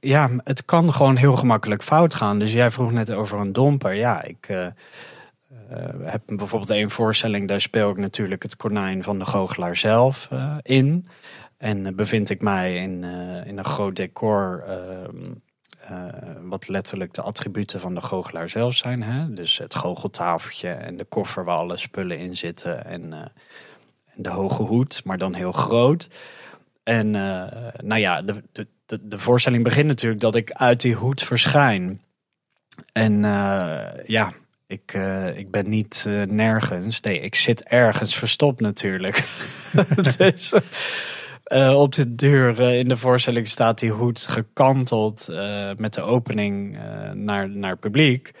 [0.00, 2.38] ja, het kan gewoon heel gemakkelijk fout gaan.
[2.38, 3.94] Dus jij vroeg net over een domper.
[3.94, 4.46] Ja, ik
[6.02, 10.28] heb bijvoorbeeld één voorstelling, daar speel ik natuurlijk het konijn van de goochelaar zelf
[10.62, 11.08] in.
[11.58, 13.04] En bevind ik mij in,
[13.46, 15.32] in een groot decor ehm,
[15.90, 16.04] uh,
[16.42, 19.02] wat letterlijk de attributen van de goochelaar zelf zijn.
[19.02, 19.34] Hè?
[19.34, 22.84] Dus het goocheltafeltje en de koffer waar alle spullen in zitten.
[22.84, 23.18] En, uh,
[24.14, 26.08] en de hoge hoed, maar dan heel groot.
[26.82, 27.46] En uh,
[27.82, 32.02] nou ja, de, de, de, de, voorstelling begint natuurlijk dat ik uit die hoed verschijn.
[32.92, 33.20] En
[34.06, 34.32] ja,
[34.66, 34.92] ik,
[35.34, 37.00] ik ben niet nergens.
[37.00, 39.24] Nee, ik zit ergens verstopt natuurlijk.
[40.18, 40.52] dus...
[41.48, 46.00] Uh, op de deur uh, in de voorstelling staat die hoed gekanteld uh, met de
[46.00, 46.78] opening
[47.14, 48.32] naar, naar het publiek.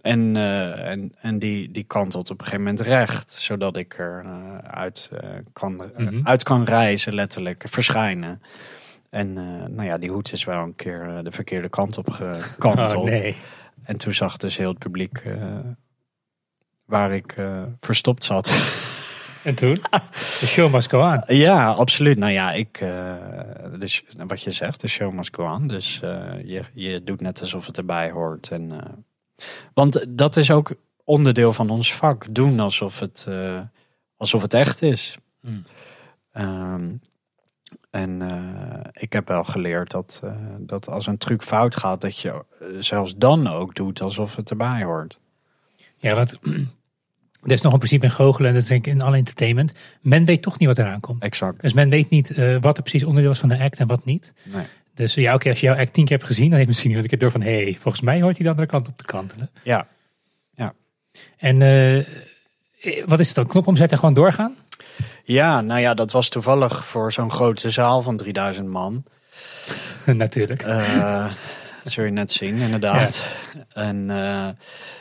[0.00, 4.24] En, en, en die, die kantelt op een gegeven moment recht, zodat ik er
[4.70, 5.10] uit,
[5.52, 6.20] kan, mm -hmm.
[6.26, 8.42] uit kan reizen, letterlijk, verschijnen.
[9.10, 9.32] En
[9.74, 12.94] nou ja, die hoed is wel een keer de verkeerde kant op gekanteld.
[12.94, 13.36] Oh, nee.
[13.82, 15.22] En toen zag dus heel het publiek
[16.84, 17.36] waar ik
[17.80, 18.52] verstopt zat.
[19.44, 19.74] En toen?
[20.40, 21.36] De show must go on.
[21.36, 22.18] Ja, absoluut.
[22.18, 23.14] Nou ja, ik, uh,
[23.78, 25.66] dus, wat je zegt, de show must go on.
[25.66, 28.50] Dus uh, je, je doet net alsof het erbij hoort.
[28.50, 28.78] En, uh,
[29.74, 32.26] want dat is ook onderdeel van ons vak.
[32.30, 33.28] Doen alsof het,
[34.16, 35.18] alsof het echt is.
[35.40, 35.64] Hmm.
[36.32, 37.00] Um,
[37.90, 38.22] en
[38.92, 40.22] ik heb wel geleerd dat,
[40.58, 42.44] dat als een truc fout gaat, dat je
[42.78, 45.18] zelfs dan ook doet alsof het erbij hoort.
[45.96, 46.38] Ja, want
[47.44, 49.72] dat is nog een principe in goochelen en dat denk ik in alle entertainment.
[50.00, 51.22] Men weet toch niet wat eraan komt.
[51.22, 51.62] Exact.
[51.62, 54.04] Dus men weet niet uh, wat er precies onderdeel is van de act en wat
[54.04, 54.32] niet.
[54.42, 54.64] Nee.
[54.94, 57.12] Dus ja, oké, als je jouw act tien keer hebt gezien, dan heeft misschien iemand
[57.12, 57.52] een keer door van...
[57.52, 59.50] hé, hey, volgens mij hoort hij de andere kant op te kantelen.
[59.62, 59.86] Ja.
[60.54, 60.74] ja.
[61.36, 62.04] En uh,
[63.06, 63.46] wat is het dan?
[63.46, 64.56] Knop omzetten en gewoon doorgaan?
[65.24, 69.04] Ja, nou ja, dat was toevallig voor zo'n grote zaal van 3000 man.
[70.06, 70.66] Natuurlijk.
[70.66, 71.32] Uh,
[71.84, 73.24] dat zul je net zien, inderdaad.
[73.72, 74.48] En uh,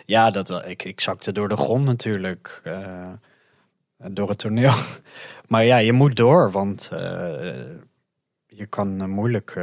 [0.06, 2.62] ja, dat, ik, ik zakte door de grond natuurlijk.
[2.64, 3.10] Uh,
[3.98, 4.74] door het toneel.
[5.48, 7.00] Maar ja, je moet door, want uh,
[8.46, 9.56] je kan moeilijk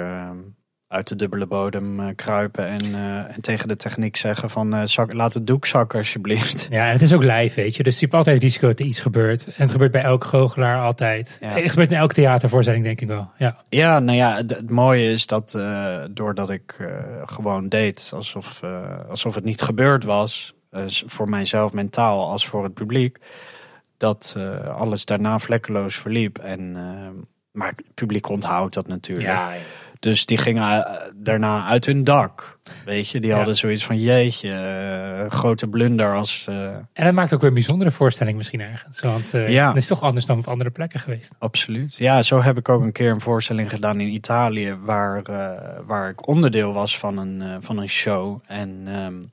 [0.90, 4.82] uit de dubbele bodem uh, kruipen en, uh, en tegen de techniek zeggen van uh,
[4.84, 6.66] zak, laat het doek zakken alsjeblieft.
[6.70, 7.82] Ja, en het is ook live, weet je.
[7.82, 9.44] Dus je hebt altijd risico dat er iets gebeurt.
[9.46, 11.38] En het gebeurt bij elke goochelaar altijd.
[11.40, 11.48] Ja.
[11.48, 13.30] Het gebeurt in elke theatervoorstelling denk ik wel.
[13.36, 15.58] Ja, ja nou ja, het, het mooie is dat
[16.10, 16.76] doordat ik
[17.24, 18.60] gewoon deed alsof,
[19.08, 20.54] alsof het niet gebeurd was,
[21.06, 23.18] voor mijzelf mentaal als voor het publiek,
[23.96, 24.36] dat
[24.76, 26.38] alles daarna vlekkeloos verliep.
[26.38, 26.72] En,
[27.50, 29.28] maar het publiek onthoudt dat natuurlijk.
[29.28, 29.60] Ja, ja.
[30.00, 32.58] Dus die gingen eh, daarna uit hun dak.
[32.84, 34.48] Weet je, die hadden zoiets van jeetje,
[35.24, 36.46] uh, grote blunder als...
[36.48, 36.64] Uh...
[36.92, 39.00] En dat maakt ook weer een bijzondere voorstelling misschien ergens.
[39.00, 39.68] Want uh, ja.
[39.68, 41.32] het is toch anders dan op andere plekken geweest.
[41.38, 41.96] Absoluut.
[41.96, 44.74] Ja, zo heb ik ook een keer een voorstelling gedaan in Italië...
[44.74, 45.22] waar,
[45.86, 48.40] waar ik onderdeel was van een, van een show.
[48.46, 49.30] En um,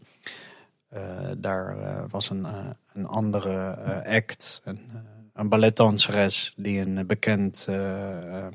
[1.37, 1.75] daar
[2.09, 2.47] was een,
[2.93, 4.79] een andere act, een,
[5.33, 6.53] een balletdanseres...
[6.55, 7.67] die een bekend...
[7.69, 8.45] Um, uh,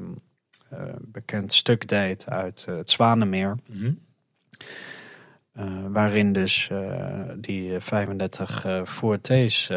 [1.00, 3.56] bekend stuk deed uit uh, het Zwanemeer.
[3.66, 3.98] Mm -hmm.
[5.58, 6.70] uh, waarin dus
[7.36, 9.70] die 35 Fortes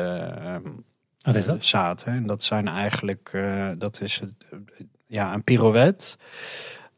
[1.25, 1.65] Wat is eh, dat?
[1.65, 2.13] zaten.
[2.13, 4.59] En dat zijn eigenlijk, eh, dat is eh,
[5.07, 6.17] ja, een pirouette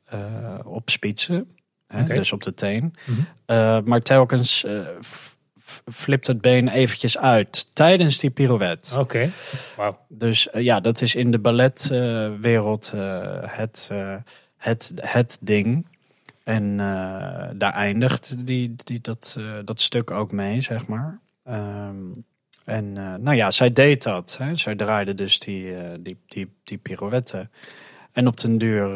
[0.04, 1.56] eh, op spitsen.
[1.88, 2.04] Hè.
[2.04, 2.96] Dus op de teen.
[3.06, 3.20] Mhm.
[3.46, 4.88] Eh, maar telkens eh,
[5.92, 9.00] flipt het been eventjes uit tijdens die pirouette.
[9.00, 9.32] Oké.
[9.76, 10.00] Wauw.
[10.08, 14.16] Dus eh, ja, dat is in de balletwereld eh, het, eh,
[14.58, 15.88] het, het ding.
[16.44, 16.78] En
[17.58, 21.20] daar eindigt die, die, dat, dat stuk ook mee, zeg maar.
[21.44, 21.96] Ehm,
[22.64, 24.36] en nou ja, zij deed dat.
[24.40, 24.56] Hè.
[24.56, 27.50] Zij draaide dus die, die, die, die pirouette.
[28.12, 28.90] En op den duur,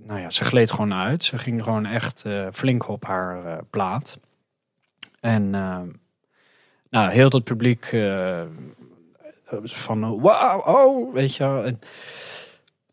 [0.00, 1.24] nou ja, ze gleed gewoon uit.
[1.24, 4.18] Ze ging gewoon echt eh, flink op haar plaat.
[5.20, 5.80] En eh,
[6.90, 8.42] nou, heel het publiek eh,
[9.62, 11.64] van wauw, oh, weet je wel.
[11.64, 11.80] En,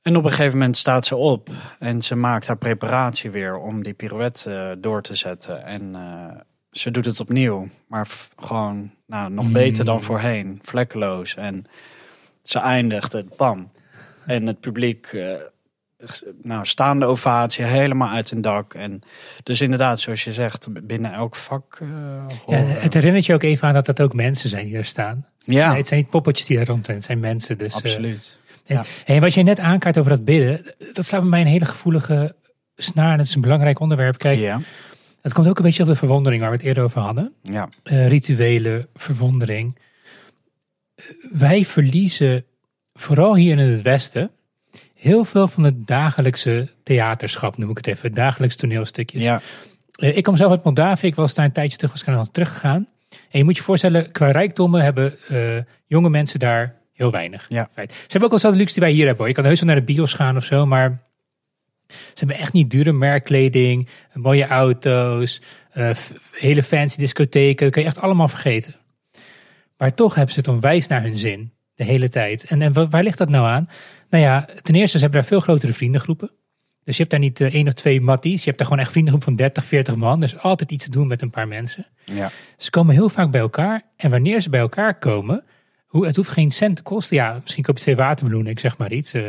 [0.02, 3.84] en op een gegeven moment staat ze op en ze maakt haar preparatie weer om
[3.84, 5.64] die pirouette eh, door te zetten.
[5.66, 6.40] En eh,
[6.72, 9.54] ze doet het opnieuw, maar gewoon nou, nog Mm.
[9.54, 11.36] beter dan voorheen, vlekkeloos.
[11.36, 11.66] En
[12.44, 13.72] ze eindigt het, bam.
[14.26, 15.18] En het publiek,
[16.42, 18.74] nou, staande ovatie, helemaal uit hun dak.
[18.74, 19.02] En
[19.44, 21.78] dus inderdaad, zoals je zegt, binnen elk vak.
[21.82, 21.88] eh,
[22.48, 25.26] Ja, het herinnert je ook even aan dat dat ook mensen zijn die er staan.
[25.46, 27.58] ja, Nee, het zijn niet poppetjes die daar rondrennen, het zijn mensen.
[27.58, 28.38] Dus, eh, absoluut.
[28.66, 28.84] En, Ja.
[29.06, 32.36] en wat je net aankaart over dat bidden, dat staat bij mij een hele gevoelige
[32.76, 33.12] snaar.
[33.12, 34.18] En het is een belangrijk onderwerp.
[34.18, 34.60] Kijk, ja,
[35.22, 37.34] het komt ook een beetje op de verwondering waar we het eerder over hadden.
[37.44, 39.78] ja, Eh, rituelen, verwondering.
[41.32, 42.46] Wij verliezen,
[42.94, 44.32] vooral hier in het Westen,
[45.06, 48.14] heel veel van het dagelijkse theaterschap, noem ik het even.
[48.14, 49.22] Dagelijks toneelstukjes.
[49.24, 49.42] ja,
[49.96, 51.08] Eh, ik kom zelf uit Moldavië.
[51.08, 52.88] Ik was daar een tijdje terug, was ik naar teruggegaan.
[53.10, 57.46] En je moet je voorstellen, qua rijkdommen hebben eh, jonge mensen daar heel weinig.
[57.50, 57.70] Ja.
[57.76, 59.18] Ze hebben ook wel zo'n luxe die wij hier hebben.
[59.18, 59.28] hoor.
[59.28, 61.00] Je kan heus wel naar de bios gaan of zo, maar
[61.88, 65.42] ze hebben echt niet dure merkkleding, mooie auto's,
[65.72, 65.90] eh,
[66.32, 67.66] hele fancy discotheken.
[67.66, 68.76] Dat kan je echt allemaal vergeten.
[69.78, 72.44] Maar toch hebben ze het onwijs naar hun zin, de hele tijd.
[72.44, 73.70] En, en wa- waar ligt dat nou aan?
[74.10, 76.30] Nou ja, ten eerste, ze hebben daar veel grotere vriendengroepen.
[76.84, 78.40] Dus je hebt daar niet eh, één of twee matties.
[78.40, 80.20] Je hebt daar gewoon echt vriendengroep van 30, 40 man.
[80.20, 81.86] Dus altijd iets te doen met een paar mensen.
[82.04, 82.32] ja.
[82.58, 83.82] Ze komen heel vaak bij elkaar.
[83.96, 85.44] En wanneer ze bij elkaar komen,
[85.86, 87.16] hoe, het hoeft geen cent te kosten.
[87.18, 89.14] Ja, misschien koop je twee watermeloenen, ik zeg maar iets.
[89.14, 89.24] eh,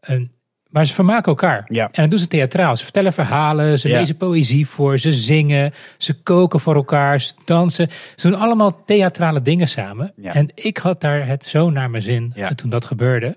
[0.00, 0.32] een-
[0.68, 1.62] maar ze vermaken elkaar.
[1.72, 1.88] Ja.
[1.92, 2.76] En dat doen ze theatraal.
[2.76, 3.98] Ze vertellen verhalen, ze Ja.
[3.98, 7.88] lezen poëzie voor, ze zingen, ze koken voor elkaar, ze dansen.
[8.16, 10.12] Ze doen allemaal theatrale dingen samen.
[10.16, 10.34] Ja.
[10.34, 13.36] En ik had daar het zo naar mijn zin toen dat gebeurde.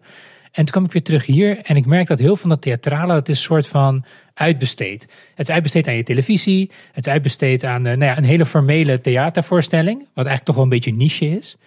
[0.51, 2.61] En toen kwam ik weer terug hier en ik merk dat heel veel van dat
[2.61, 5.01] theatrale, het is een soort van uitbesteed.
[5.35, 8.45] Het is uitbesteed aan je televisie, het is uitbesteed aan eh, nou ja, een hele
[8.45, 11.57] formele theatervoorstelling, wat eigenlijk toch wel een beetje niche is.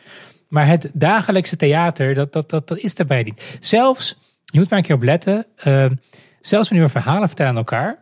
[0.49, 3.57] Maar het dagelijkse theater, dat, dat, dat, dat is daarbij niet.
[3.61, 4.17] Zelfs,
[4.55, 5.87] je moet maar een keer op letten, eh,
[6.41, 7.99] zelfs wanneer we verhalen vertellen aan elkaar,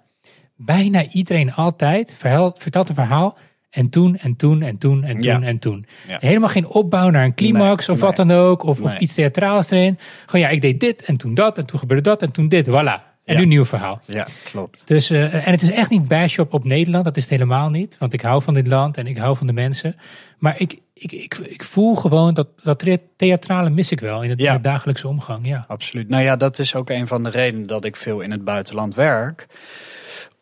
[0.57, 2.15] bijna iedereen altijd
[2.59, 3.39] vertelt een verhaal
[3.71, 5.43] en toen en toen en toen en toen Ja.
[5.43, 5.87] en toen.
[6.09, 6.17] Ja.
[6.21, 9.71] Helemaal geen opbouw naar een climax Nee, of wat dan ook, of, of iets theatraals
[9.71, 9.99] erin.
[10.27, 12.69] Gewoon ja, ik deed dit en toen dat en toen gebeurde dat en toen dit,
[12.69, 13.11] voilà.
[13.25, 13.35] En Ja.
[13.37, 14.01] nu een nieuw verhaal.
[14.07, 14.83] Ja, klopt.
[14.87, 17.71] Dus, eh, en het is echt niet bash op, op Nederland, dat is het helemaal
[17.71, 17.97] niet.
[17.99, 19.97] Want ik hou van dit land en ik hou van de mensen.
[20.39, 24.31] Maar ik, ik, ik, ik voel gewoon dat, dat thea- theatrale mis ik wel in
[24.31, 24.47] het, Ja.
[24.49, 25.47] in het dagelijkse omgang.
[25.47, 25.65] Ja.
[25.69, 26.09] Absoluut.
[26.09, 28.95] Nou ja, dat is ook een van de redenen dat ik veel in het buitenland
[28.95, 29.47] werk.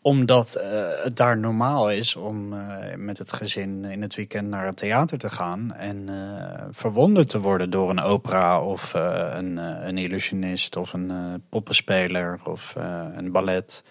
[0.02, 0.70] Omdat eh,
[1.02, 5.18] het daar normaal is om eh, met het gezin in het weekend naar het theater
[5.18, 5.74] te gaan.
[5.74, 11.12] En eh, verwonderd te worden door een opera of een, een illusionist of een
[11.48, 12.74] poppenspeler of
[13.16, 13.82] een ballet.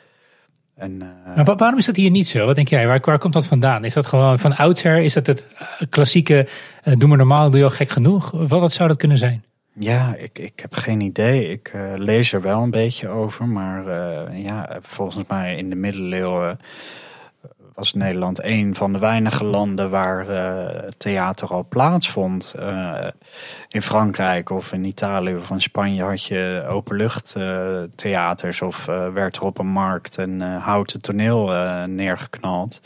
[0.79, 2.45] En, eh, Maar waarom is dat hier niet zo?
[2.45, 2.87] Wat denk jij?
[2.87, 3.85] Waar, waar komt dat vandaan?
[3.85, 4.97] Is dat gewoon van oudsher?
[4.97, 6.47] Is dat het eh, klassieke,
[6.83, 8.31] eh, doe maar normaal, doe je al gek genoeg?
[8.31, 9.43] Wat, wat zou dat kunnen zijn?
[9.73, 11.51] Ja, ik, ik heb geen idee.
[11.51, 13.45] Ik lees er wel een beetje over.
[13.47, 13.83] Maar
[14.35, 16.59] ja, volgens mij in de middeleeuwen
[17.79, 22.53] was Nederland een van de weinige landen waar eh, theater al plaatsvond.
[22.53, 23.07] Eh,
[23.67, 29.35] in Frankrijk of in Italië of in Spanje had je openluchttheaters theaters of eh, werd
[29.35, 32.81] er op een markt een eh, houten toneel eh, neergeknald.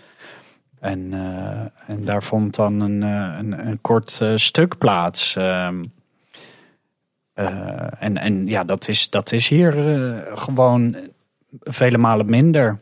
[0.80, 5.36] En, eh, en daar vond dan een, eh, een, een kort eh, stuk plaats.
[5.36, 5.84] Ehm,
[7.34, 10.96] eh, en, en ja, dat is, dat is hier eh, gewoon
[11.60, 12.78] vele malen minder.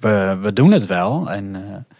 [0.00, 1.30] We, we doen het wel.
[1.30, 1.94] En, eh,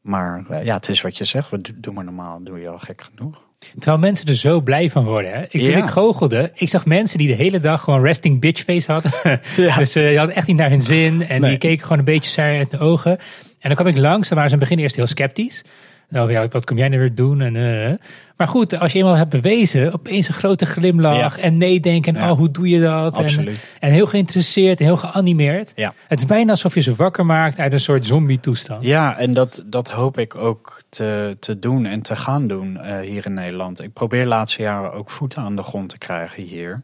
[0.00, 1.50] maar eh, ja, het is wat je zegt.
[1.50, 3.42] We do- doen maar normaal, doe je al gek genoeg.
[3.78, 5.32] Terwijl mensen er zo blij van worden.
[5.32, 5.42] Hè?
[5.42, 5.76] Ik, toen Ja.
[5.76, 9.12] ik goochelde, ik zag mensen die de hele dag gewoon resting bitch face hadden.
[9.56, 9.76] Ja.
[9.76, 11.26] dus eh, die hadden echt niet naar hun zin.
[11.28, 11.50] En Nee.
[11.50, 13.10] die keken gewoon een beetje saai uit de ogen.
[13.58, 15.62] En dan kwam ik langs, dan waren ze in het begin eerst heel sceptisch.
[16.08, 17.40] Nou ja, wat kom jij nu weer doen?
[17.40, 17.94] En, eh,
[18.36, 21.42] maar goed, als je eenmaal hebt bewezen, opeens een grote glimlach Ja.
[21.42, 22.14] en nee denken.
[22.14, 22.30] Ja.
[22.30, 23.18] Oh, hoe doe je dat?
[23.18, 23.74] En, Absoluut.
[23.80, 25.72] en heel geïnteresseerd heel geanimeerd.
[25.76, 25.94] Ja.
[26.08, 28.84] Het is bijna alsof je ze wakker maakt uit een soort zombie toestand.
[28.84, 32.98] Ja, en dat, dat hoop ik ook te, te doen en te gaan doen eh,
[33.00, 33.82] hier in Nederland.
[33.82, 36.82] Ik probeer de laatste jaren ook voeten aan de grond te krijgen hier.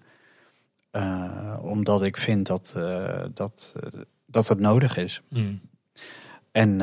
[0.91, 1.25] Eh,
[1.63, 2.79] omdat ik vind dat,
[3.35, 3.75] dat,
[4.27, 5.21] dat het nodig is.
[5.29, 5.61] Mm.
[6.53, 6.81] En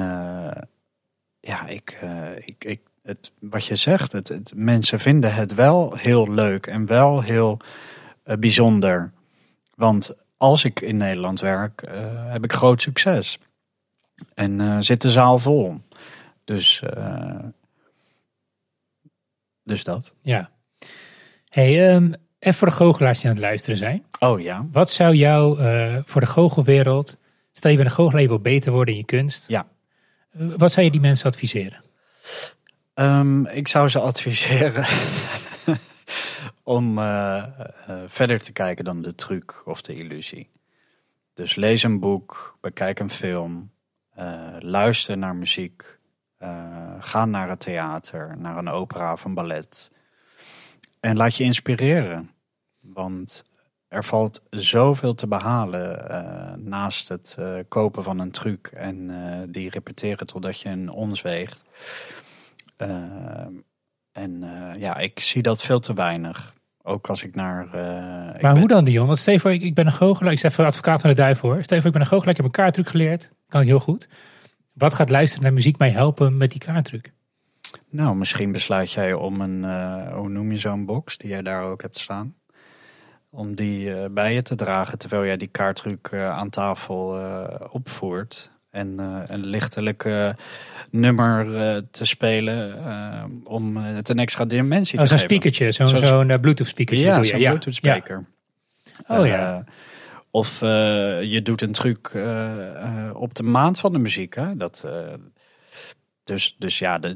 [1.47, 5.95] ja, ik, eh, ik, ik, het, wat je zegt, het, het, mensen vinden het wel
[5.95, 7.59] heel leuk en wel heel
[8.23, 9.11] eh, bijzonder.
[9.75, 13.39] Want als ik in Nederland werk, eh, heb ik groot succes.
[14.33, 15.75] En zit de zaal vol.
[16.43, 16.83] Dus,
[19.63, 20.13] dus dat.
[20.21, 20.49] Ja.
[21.49, 24.05] Hey, ehm, even voor de goochelaars die aan het luisteren zijn.
[24.19, 24.65] Oh ja.
[24.71, 25.57] Wat zou jou
[26.05, 27.17] voor de goochelwereld,
[27.53, 29.47] stel je bent een goochelaar, je wil beter worden in je kunst.
[29.47, 29.67] Ja.
[30.37, 31.83] Wat zou je die mensen adviseren?
[32.93, 34.85] Ehm, ik zou ze adviseren
[36.63, 37.43] om eh, eh,
[38.07, 40.49] verder te kijken dan de truc of de illusie.
[41.33, 43.71] Dus lees een boek, bekijk een film,
[44.13, 45.95] eh, luister naar muziek,
[46.99, 49.91] ga naar het theater, naar een opera of een ballet.
[50.99, 52.31] En laat je inspireren.
[52.79, 53.43] Want
[53.87, 59.39] er valt zoveel te behalen eh, naast het eh, kopen van een truc en eh,
[59.49, 61.63] die repeteren totdat je een ons weegt.
[62.77, 62.89] Eh,
[64.11, 64.45] en
[64.77, 66.55] ja, ik zie dat veel te weinig.
[66.83, 67.63] Ook als ik naar.
[67.65, 67.71] ik
[68.41, 69.07] Maar ben- hoe dan Dion?
[69.07, 71.63] Want voor, ik, ik ben een goochelaar, ik zeg voor advocaat van de duivel hoor.
[71.63, 73.29] Voor, ik ben een goochelaar, ik heb een kaarttruc geleerd.
[73.47, 74.09] Kan ik heel goed.
[74.73, 77.11] Wat gaat luisteren naar muziek mij helpen met die kaarttruc?
[77.89, 79.63] Nou, misschien besluit jij om een.
[80.13, 82.35] hoe noem je zo'n box die jij daar ook hebt staan?
[83.37, 87.65] Om die eh, bij je te dragen terwijl jij die kaarttruc eh, aan tafel eh,
[87.69, 88.49] opvoert.
[88.71, 90.09] En een lichtelijk
[90.91, 91.45] nummer
[91.91, 92.81] te spelen
[93.43, 95.35] om het een extra dimensie Oh, te zo'n geven.
[95.35, 97.49] speakertje, zo'n Zo'n- zo'n Bluetooth speakertje Ja, zo'n Ja.
[97.49, 98.25] Bluetooth speaker.
[99.07, 99.19] Ja.
[99.19, 99.63] Oh ja.
[100.31, 100.59] Of
[101.21, 102.11] je doet een truc
[103.13, 104.35] op de maand van de muziek.
[104.35, 104.57] Hè?
[104.57, 104.85] Dat,
[106.23, 107.15] dus, dus ja, de,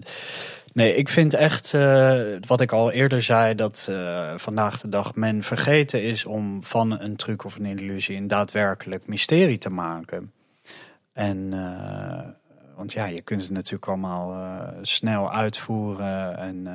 [0.74, 5.16] nee, ik vind echt, eh, wat ik al eerder zei, dat eh, vandaag de dag
[5.16, 10.32] men vergeten is om van een truc of een illusie een daadwerkelijk mysterie te maken.
[11.14, 12.30] En, eh,
[12.76, 14.36] want ja, je kunt het natuurlijk allemaal
[14.82, 16.68] snel uitvoeren en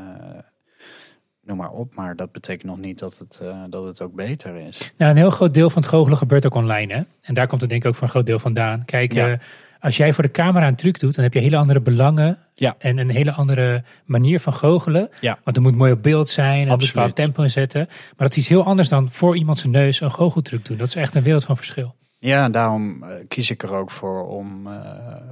[1.43, 1.95] noem maar op.
[1.95, 4.93] Maar dat betekent nog niet dat het, dat het ook beter is.
[4.97, 6.95] Nou, een heel groot deel van het goochelen gebeurt ook online.
[6.95, 7.03] Hè?
[7.21, 8.85] En daar komt het denk ik ook voor een groot deel vandaan.
[8.85, 9.39] Kijk, Ja.
[9.87, 12.39] Als jij voor de camera een truc doet, dan heb je hele andere belangen.
[12.55, 12.75] Ja.
[12.79, 15.11] En een hele andere manier van goochelen.
[15.21, 15.39] Ja.
[15.45, 16.95] Want het moet mooi op beeld zijn en een Absoluut.
[16.95, 17.87] bepaald tempo in zetten.
[17.89, 20.77] Maar dat is iets heel anders dan voor iemand zijn neus een goocheltruc doen.
[20.77, 21.95] Dat is echt een wereld van verschil.
[22.19, 25.23] Ja, daarom eh, kies ik er ook voor om eh,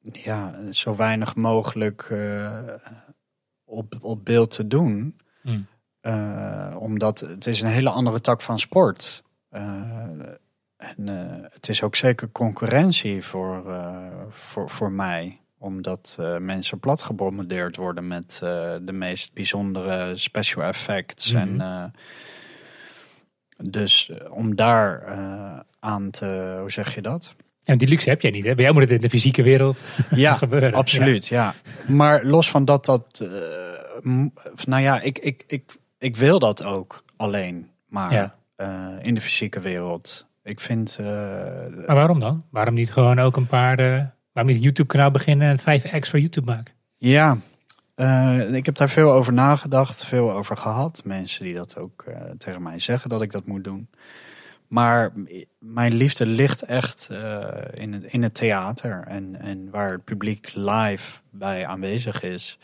[0.00, 2.58] ja, zo weinig mogelijk eh,
[3.64, 5.16] op, op beeld te doen.
[5.42, 5.66] Hmm.
[6.78, 9.22] Omdat het is een hele andere tak van sport.
[10.82, 13.96] En eh, het is ook zeker concurrentie voor, eh,
[14.28, 15.36] voor, voor mij.
[15.58, 18.38] Omdat eh, mensen plat gebombardeerd worden met
[18.82, 21.32] de meest bijzondere special effects.
[21.32, 21.42] Mhm.
[21.42, 21.84] En, eh,
[23.70, 25.04] dus om daar
[25.80, 27.34] aan te, hoe zeg je dat?
[27.64, 28.44] En die luxe heb jij niet.
[28.44, 28.54] Hè?
[28.54, 30.72] Bij jou moet het in de fysieke wereld Ja, gebeuren.
[30.72, 31.54] Absoluut, ja.
[31.86, 33.30] Maar los van dat, dat
[34.64, 38.34] nou ja, ik, ik, ik, ik wil dat ook alleen maar Ja.
[39.02, 40.26] in de fysieke wereld.
[40.44, 41.06] Ik vind, eh,
[41.86, 42.44] Maar waarom dan?
[42.50, 43.78] Waarom niet gewoon ook een paar...
[43.78, 46.74] eh, waarom niet een YouTube kanaal beginnen en vijf X voor YouTube maken?
[46.96, 47.36] ja,
[47.94, 51.02] eh, ik heb daar veel over nagedacht, veel over gehad.
[51.04, 52.04] Mensen die dat ook
[52.38, 53.88] tegen mij zeggen dat ik dat moet doen.
[54.68, 55.12] Maar
[55.58, 57.08] mijn liefde ligt echt
[57.74, 62.58] in, het, in het theater en, en waar het publiek live bij aanwezig is.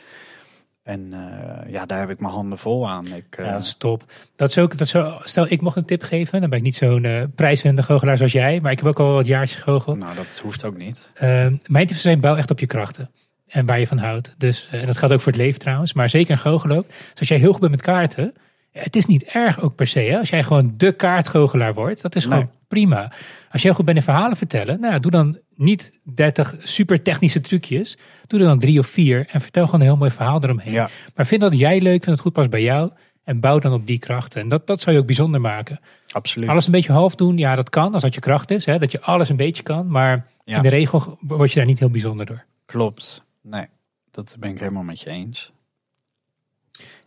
[0.89, 3.07] En eh, ja, daar heb ik mijn handen vol aan.
[3.07, 4.05] Ik, eh, Ja, dat is top.
[4.37, 6.41] Dat is ook, dat is zo, stel, ik mocht een tip geven.
[6.41, 8.61] Dan ben ik niet zo'n eh prijswinnende goochelaar zoals jij.
[8.61, 9.99] Maar ik heb ook al wat jaartjes gegoogeld.
[9.99, 11.09] nou, dat hoeft ook niet.
[11.15, 13.11] Ehm, mijn tips zijn bouw echt op je krachten.
[13.47, 14.35] En waar je van houdt.
[14.39, 15.93] Dus, eh, en dat geldt ook voor het leven trouwens.
[15.93, 16.89] Maar zeker een goochel ook.
[16.89, 18.35] Dus als jij heel goed bent met kaarten.
[18.73, 20.01] Het is niet erg ook per se.
[20.01, 20.19] Hè?
[20.19, 22.03] Als jij gewoon de kaartgoochelaar wordt.
[22.03, 22.49] Dat is gewoon Nee.
[22.69, 23.13] Prima.
[23.51, 24.81] Als jij goed bent in verhalen vertellen.
[24.81, 27.99] Nou, doe dan niet 30 super technische trucjes.
[28.27, 29.27] Doe er dan drie of vier.
[29.31, 30.73] En vertel gewoon een heel mooi verhaal eromheen.
[30.73, 32.03] Ja, Maar vind dat jij leuk.
[32.05, 32.91] Vind het goed past bij jou.
[33.25, 34.41] En bouw dan op die krachten.
[34.41, 35.81] En dat, dat zou je ook bijzonder maken.
[36.11, 36.49] absoluut.
[36.49, 37.39] Alles een beetje half doen.
[37.39, 37.93] Ja, dat kan.
[37.93, 38.65] Als dat je kracht is.
[38.67, 38.79] Hè?
[38.79, 39.91] Dat je alles een beetje kan.
[39.91, 40.57] Maar Ja.
[40.57, 42.45] in de regel word je daar niet heel bijzonder door.
[42.67, 43.25] Klopt.
[43.43, 43.67] Nee,
[44.11, 45.53] dat ben ik helemaal met je eens.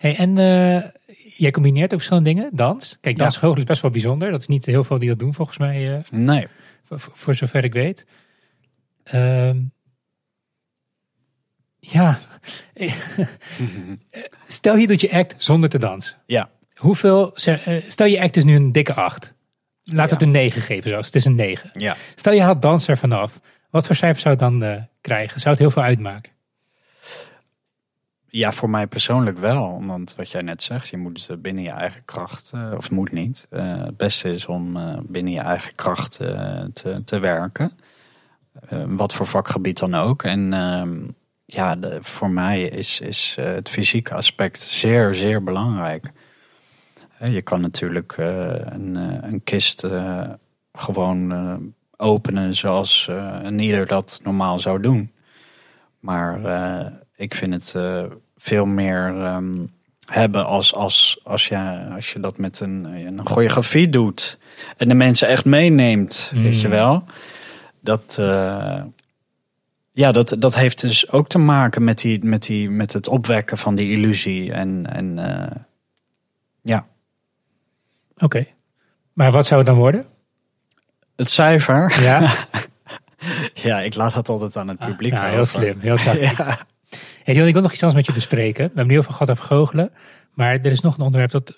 [0.02, 0.84] Hey, en eh,
[1.38, 2.49] jij combineert ook verschillende dingen.
[2.54, 2.97] Dans.
[3.02, 3.22] Kijk, Ja.
[3.24, 4.32] dansgoochelen is best wel bijzonder.
[4.32, 5.93] Dat is niet heel veel die dat doen volgens mij.
[5.95, 6.47] eh, Nee.
[6.86, 8.06] voor, voor zover ik weet.
[9.04, 9.58] Ehm,
[11.80, 12.20] Ja.
[14.47, 16.18] Stel je doet je act zonder te dansen.
[16.26, 16.49] Ja.
[16.76, 19.34] Hoeveel, eh, stel je act is nu een dikke 8.
[19.84, 20.14] Laat Ja.
[20.14, 21.06] het een 9 geven zelfs.
[21.06, 21.70] Het is een 9.
[21.74, 21.95] Ja.
[22.16, 23.39] Stel je haalt dans er vanaf.
[23.70, 25.39] Wat voor cijfer zou het dan eh, krijgen?
[25.39, 26.32] Zou het heel veel uitmaken?
[28.34, 29.86] Ja, voor mij persoonlijk wel.
[29.86, 33.47] Want wat jij net zegt, je moet binnen je eigen kracht, eh, of moet niet.
[33.49, 36.11] eh, het beste is om eh, binnen je eigen kracht
[36.73, 37.71] te, te werken.
[38.88, 40.23] Wat voor vakgebied dan ook.
[40.23, 40.99] En ehm,
[41.45, 46.11] ja, voor mij is, is het fysieke aspect zeer, zeer belangrijk.
[47.19, 49.88] Je kan natuurlijk een, een kist
[50.73, 53.07] gewoon openen zoals
[53.43, 55.11] een ieder dat normaal zou doen.
[55.99, 56.41] Maar
[57.22, 58.03] ik vind het eh,
[58.38, 59.55] veel meer ehm,
[60.05, 64.38] hebben als, als, als, je, als je dat met een, een choreografie doet.
[64.78, 66.43] En de mensen echt meeneemt, Mm.
[66.43, 67.03] weet je wel.
[67.82, 68.84] Dat, eh,
[69.91, 73.57] ja, dat, dat heeft dus ook te maken met, die, met, die, met het opwekken
[73.57, 74.51] van die illusie.
[74.53, 75.55] En, en eh,
[76.61, 76.86] ja,
[78.17, 78.45] Oké.
[79.13, 80.05] Maar wat zou het dan worden?
[81.15, 82.01] het cijfer.
[82.01, 82.32] Ja,
[83.53, 85.59] Ja, ik laat dat altijd aan het publiek ja heel over.
[85.59, 85.80] slim.
[85.80, 86.38] Heel tactisch.
[86.45, 86.57] Ja.
[87.24, 88.63] Hey Dion, ik wil nog iets anders met je bespreken.
[88.63, 89.91] We hebben nu heel veel gehad over goochelen.
[90.34, 91.55] Maar er is nog een onderwerp dat,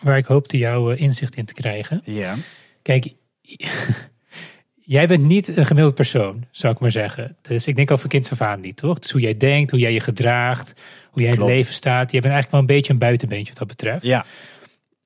[0.00, 2.02] waar ik hoopte jouw eh, inzicht in te krijgen.
[2.04, 2.34] ja.
[2.82, 3.14] Kijk,
[4.74, 7.36] jij bent niet een gemiddeld persoon, zou ik maar zeggen.
[7.42, 8.98] Dus ik denk al van af aan niet, toch?
[8.98, 10.72] Dus hoe jij denkt, hoe jij je gedraagt,
[11.10, 12.12] hoe jij in het leven staat.
[12.12, 14.04] Je bent eigenlijk wel een beetje een buitenbeentje wat dat betreft.
[14.04, 14.24] ja.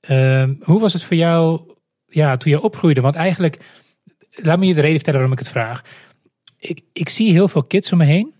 [0.00, 1.61] Ehm, hoe was het voor jou
[2.07, 3.00] ja, toen je opgroeide?
[3.00, 3.59] Want eigenlijk,
[4.30, 5.82] laat me je de reden vertellen waarom ik het vraag.
[6.59, 8.34] Ik, ik zie heel veel kids om me heen.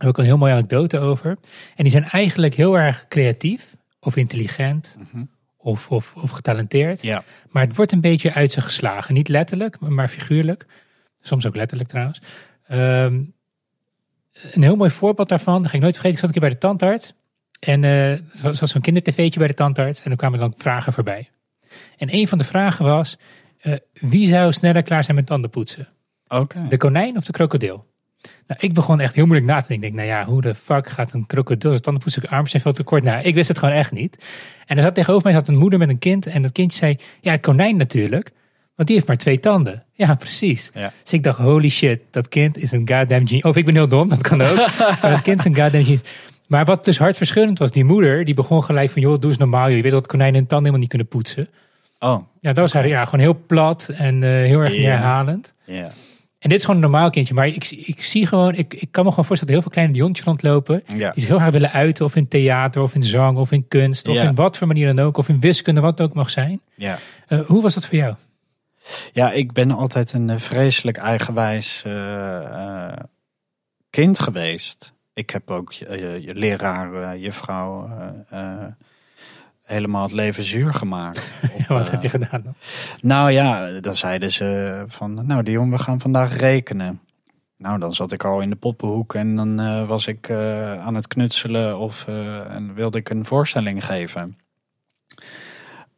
[0.00, 1.30] Daar heb ik een heel mooie anekdote over.
[1.76, 5.24] En die zijn eigenlijk heel erg creatief of intelligent Mhm.
[5.56, 7.02] of, of, of getalenteerd.
[7.02, 7.22] Ja.
[7.50, 9.14] Maar het wordt een beetje uit ze geslagen.
[9.14, 10.66] Niet letterlijk, maar figuurlijk.
[11.20, 12.20] Soms ook letterlijk trouwens.
[12.66, 13.14] Ehm,
[14.52, 16.18] een heel mooi voorbeeld daarvan, dat ga ik nooit vergeten.
[16.18, 17.12] Ik zat een keer bij de tandarts.
[17.60, 20.02] En eh er was zo'n kindertv'tje bij de tandarts.
[20.02, 21.30] En er kwamen dan vragen voorbij.
[21.96, 23.18] En een van de vragen was...
[23.60, 25.88] eh, wie zou sneller klaar zijn met tanden poetsen?
[26.28, 26.66] Oké.
[26.68, 27.86] De konijn of de krokodil?
[28.46, 29.88] Nou, ik begon echt heel moeilijk na te denken.
[29.88, 32.22] Ik denk, nou ja, hoe de fuck gaat een krokodil zijn tanden poetsen?
[32.22, 33.02] Armpjes zijn veel te kort.
[33.02, 34.24] Nou, ik wist het gewoon echt niet.
[34.66, 36.26] En er zat tegenover mij zat een moeder met een kind.
[36.26, 38.30] En dat kindje zei, ja, een konijn natuurlijk.
[38.74, 39.84] Want die heeft maar twee tanden.
[39.92, 40.70] Ja, precies.
[40.74, 40.92] Ja.
[41.02, 43.42] Dus ik dacht, holy shit, dat kind is een goddamn genius.
[43.42, 44.56] Of ik ben heel dom, dat kan ook.
[45.02, 46.00] maar dat kind is een goddamn genius.
[46.48, 49.66] Maar wat dus hartverscheurend was, die moeder, die begon gelijk van, joh, doe eens normaal.
[49.66, 49.76] joh.
[49.76, 51.48] Je weet dat konijnen hun tanden helemaal niet kunnen poetsen.
[51.98, 55.54] Oh, Ja, dat was haar, ja, gewoon heel plat en eh, heel erg neerhalend.
[55.64, 55.90] ja.
[56.40, 57.34] En dit is gewoon een normaal kindje.
[57.34, 59.92] Maar ik, ik zie gewoon, ik, ik kan me gewoon voorstellen dat heel veel kleine
[59.92, 60.82] diontjes rondlopen.
[60.86, 61.10] Ja.
[61.10, 62.04] Die zich heel graag willen uiten.
[62.04, 64.08] Of in theater, of in zang, of in kunst.
[64.08, 64.22] Of Ja.
[64.22, 65.16] in wat voor manier dan ook.
[65.16, 66.60] Of in wiskunde, wat het ook mag zijn.
[66.74, 66.98] Ja.
[67.26, 68.14] Eh, hoe was dat voor jou?
[69.12, 72.92] ja, ik ben altijd een eh, vreselijk eigenwijs eh,
[73.90, 74.92] kind geweest.
[75.14, 77.90] Ik heb ook je, je, je leraar, juffrouw,
[79.70, 81.32] helemaal het leven zuur gemaakt.
[81.58, 82.54] Op, wat eh, heb je gedaan dan?
[83.02, 87.00] Nou ja, dan zeiden ze van, nou Dion, we gaan vandaag rekenen.
[87.56, 90.94] Nou, dan zat ik al in de poppenhoek en dan eh, was ik eh, aan
[90.94, 94.36] het knutselen of eh, en wilde ik een voorstelling geven.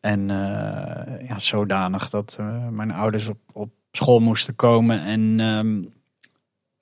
[0.00, 5.82] En eh, ja, zodanig dat eh, mijn ouders op, op school moesten komen en ehm,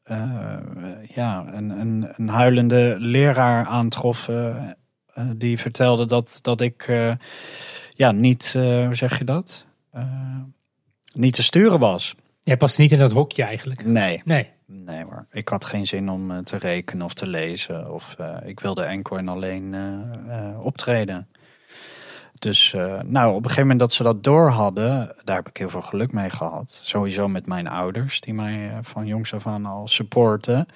[0.03, 4.69] eh, ja, een, een, een huilende leraar aantroffen eh,
[5.37, 7.13] die vertelde dat, dat ik eh,
[7.95, 9.67] ja, niet, eh, hoe zeg je dat?
[9.93, 10.03] Eh,
[11.15, 12.15] niet te sturen was.
[12.43, 13.85] Jij past niet in dat hokje eigenlijk.
[13.85, 14.49] Nee, Nee.
[14.67, 17.93] nee maar ik had geen zin om eh, te rekenen of te lezen.
[17.93, 21.29] Of eh, ik wilde enkel en alleen eh, eh, optreden.
[22.39, 25.57] Dus eh, nou, op een gegeven moment dat ze dat door hadden, daar heb ik
[25.57, 26.81] heel veel geluk mee gehad.
[26.85, 30.67] Sowieso met mijn ouders, die mij eh, van jongs af aan al supporten.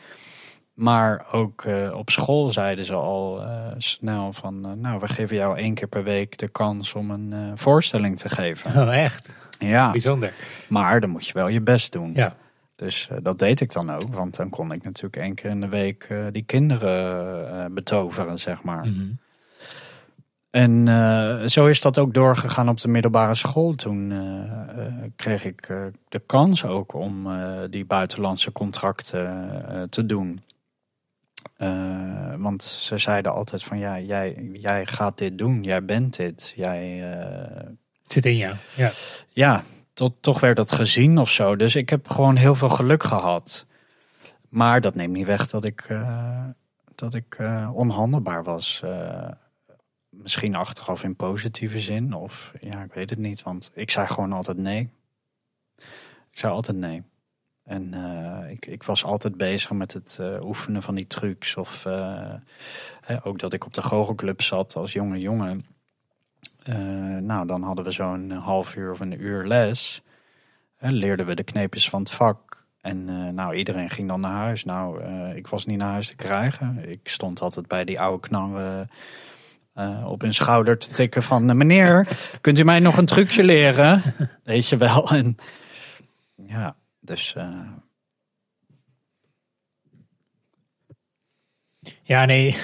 [0.75, 5.37] Maar ook eh, op school zeiden ze al eh, snel van, eh, nou, we geven
[5.37, 8.83] jou één keer per week de kans om een voorstelling te geven.
[8.83, 9.37] Oh, echt?
[9.59, 10.33] Ja, Bijzonder.
[10.69, 12.13] maar dan moet je wel je best doen.
[12.15, 12.37] Ja.
[12.77, 15.69] Dus dat deed ik dan ook, want dan kon ik natuurlijk één keer in de
[15.69, 18.87] week die kinderen betoveren, zeg maar.
[18.87, 19.11] Mhm.
[20.51, 23.75] En zo is dat ook doorgegaan op de middelbare school.
[23.75, 24.13] Toen
[25.17, 25.67] kreeg ik
[26.09, 27.29] de kans ook om
[27.71, 30.41] die buitenlandse contracten te doen.
[31.57, 36.53] Eh, want ze zeiden altijd van ja, jij, jij gaat dit doen, jij bent dit.
[36.57, 37.67] Jij, eh,
[38.07, 38.57] zit in jou.
[38.77, 38.93] Ja.
[39.29, 41.57] ja, tot, toch werd dat gezien of zo.
[41.57, 43.67] Dus ik heb gewoon heel veel geluk gehad.
[44.49, 46.45] Maar dat neemt niet weg dat ik, eh,
[46.95, 47.39] dat ik
[47.73, 48.83] onhandelbaar was.
[50.09, 52.13] Misschien achteraf in positieve zin.
[52.13, 53.43] Of ja, ik weet het niet.
[53.43, 54.91] Want ik zei gewoon altijd nee.
[56.31, 57.03] Ik zei altijd nee.
[57.65, 61.57] En eh, ik, ik was altijd bezig met het eh, oefenen van die trucs.
[61.57, 62.35] Of eh,
[63.23, 65.65] ook dat ik op de goochelclub zat als jonge jongen.
[67.21, 70.03] nou, dan hadden we zo'n half uur of een uur les.
[70.79, 72.67] leerden we de kneepjes van het vak.
[72.81, 74.65] En nou, iedereen ging dan naar huis.
[74.65, 75.05] Nou,
[75.35, 76.91] ik was niet naar huis te krijgen.
[76.91, 78.89] Ik stond altijd bij die oude knarren
[80.05, 81.57] op hun schouder te tikken van...
[81.57, 82.09] meneer,
[82.41, 84.03] kunt u mij nog een trucje leren?
[84.45, 85.09] Weet je wel.
[85.09, 85.37] En
[86.35, 87.35] ja, dus.
[87.39, 87.61] Uh...
[92.03, 92.57] Ja, nee.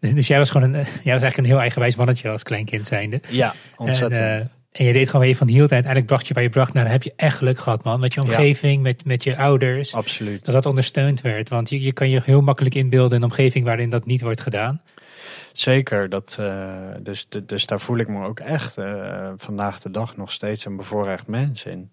[0.00, 3.20] Dus jij was gewoon een, jij was eigenlijk een heel eigenwijs mannetje als kleinkind zijnde.
[3.28, 4.20] Ja, ontzettend.
[4.20, 6.48] En, uh, en je deed gewoon weer van hield en uiteindelijk bracht je waar je
[6.48, 6.72] bracht.
[6.72, 8.00] Nou, dan heb je echt geluk gehad, man.
[8.00, 9.94] Met je omgeving, met, met je ouders.
[9.94, 10.44] Absoluut.
[10.44, 11.48] Dat dat ondersteund werd.
[11.48, 14.40] Want je, je kan je heel makkelijk inbeelden in een omgeving waarin dat niet wordt
[14.40, 14.82] gedaan.
[15.52, 20.16] Zeker, dat, uh, dus, dus daar voel ik me ook echt uh, vandaag de dag
[20.16, 21.90] nog steeds een bevoorrecht mens in.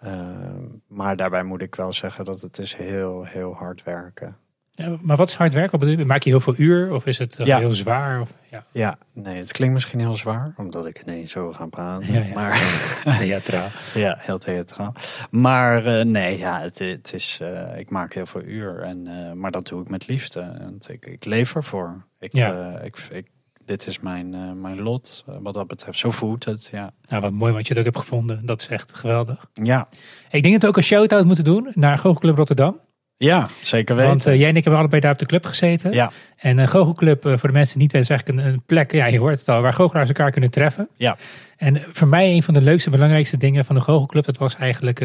[0.00, 4.36] Ehm, maar daarbij moet ik wel zeggen dat het is heel, heel hard werken.
[4.70, 6.06] Ja, maar wat is hard werken?
[6.06, 8.20] Maak je heel veel uur of is het eh, heel zwaar?
[8.20, 8.64] Of, ja.
[8.72, 12.12] ja, nee, het klinkt misschien heel zwaar, omdat ik ineens zo ga praten.
[12.12, 12.34] Ja, ja.
[12.34, 12.58] Maar,
[13.18, 13.68] theatraal.
[13.94, 14.94] ja, heel theatraal.
[15.30, 18.82] Maar uh, nee, ja, het, het is, uh, ik maak heel veel uur.
[18.82, 20.56] En, maar dat doe ik met liefde.
[20.58, 22.04] Want ik, ik leef ervoor.
[22.18, 22.78] Ik, ja.
[22.78, 23.26] ik, ik
[23.70, 25.24] dit is mijn, uh, mijn lot.
[25.28, 26.68] Uh, wat dat betreft, zo voelt het.
[26.72, 26.92] Ja.
[27.08, 28.46] Nou, wat mooi wat je het ook hebt gevonden.
[28.46, 29.46] Dat is echt geweldig.
[29.62, 29.88] Ja.
[30.30, 32.80] Ik denk dat we ook een shout-out moeten doen naar Goochelclub Rotterdam.
[33.16, 34.10] Ja, zeker weten.
[34.10, 35.92] Want uh, jij en ik hebben allebei daar op de club gezeten.
[35.92, 36.10] Ja.
[36.36, 39.06] En een goochelclub, voor de mensen die niet weten, is eigenlijk een, een, plek, ja,
[39.06, 40.88] je hoort het al, waar goochelaars elkaar kunnen treffen.
[40.96, 41.16] Ja.
[41.56, 44.98] En voor mij een van de leukste, belangrijkste dingen van de goochelclub, dat was eigenlijk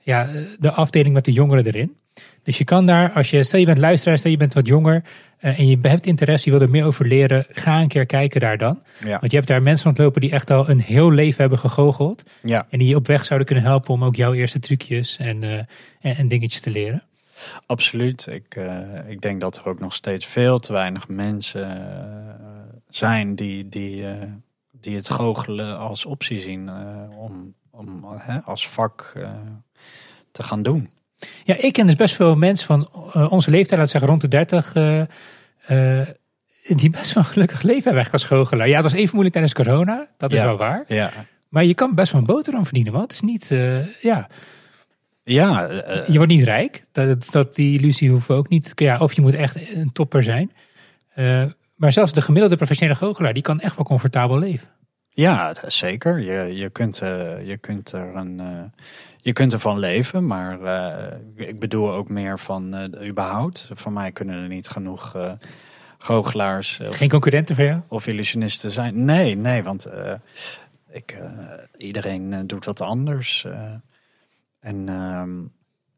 [0.00, 1.96] ja, de afdeling met de jongeren erin.
[2.46, 5.02] Dus je kan daar, als je, stel je bent luisteraar, stel je bent wat jonger
[5.40, 8.40] uh, en je hebt interesse, je wil er meer over leren, ga een keer kijken
[8.40, 8.82] daar dan.
[9.04, 9.18] Ja.
[9.18, 12.22] Want je hebt daar mensen ontlopen die echt al een heel leven hebben gegoocheld.
[12.42, 12.66] Ja.
[12.70, 15.52] En die je op weg zouden kunnen helpen om ook jouw eerste trucjes en, uh,
[15.52, 15.66] en,
[16.00, 17.02] en, dingetjes te leren.
[17.66, 18.26] Absoluut.
[18.30, 21.94] Ik, uh, ik denk dat er ook nog steeds veel te weinig mensen
[22.88, 24.04] zijn die, die,
[24.70, 26.70] die het goochelen als optie zien
[27.18, 28.04] om, om
[28.44, 29.12] als vak
[30.32, 30.90] te gaan doen.
[31.44, 34.28] Ja, ik ken dus best veel mensen van uh, onze leeftijd, laat zeggen rond de
[34.28, 35.02] 30, uh,
[35.70, 36.06] uh,
[36.68, 38.68] die best wel een gelukkig leven hebben als goochelaar.
[38.68, 40.84] Ja, het was even moeilijk tijdens corona, dat is ja, wel waar.
[40.88, 41.10] Ja.
[41.48, 43.48] Maar je kan best wel een boterham verdienen, want het is niet,
[44.00, 44.28] ja...
[45.28, 45.68] Ja,
[46.06, 46.84] je wordt niet rijk.
[46.92, 48.72] Dat, dat, die illusie hoeven we ook niet.
[48.74, 50.52] Ja, of je moet echt een topper zijn.
[51.76, 54.68] maar zelfs de gemiddelde professionele goochelaar, die kan echt wel comfortabel leven.
[55.10, 56.18] Ja, zeker.
[56.18, 56.96] Je, je, kunt,
[57.44, 58.40] je kunt er een
[59.26, 63.70] je kunt ervan leven, maar uh, ik bedoel ook meer van uh, überhaupt.
[63.72, 65.32] Van mij kunnen er niet genoeg uh,
[65.98, 66.80] goochelaars.
[66.82, 67.80] Geen concurrenten voor jou?
[67.88, 69.04] Of illusionisten zijn.
[69.04, 69.86] Nee, nee, want
[70.90, 71.16] ik,
[71.76, 73.46] iedereen doet wat anders.
[74.60, 75.30] en ehm,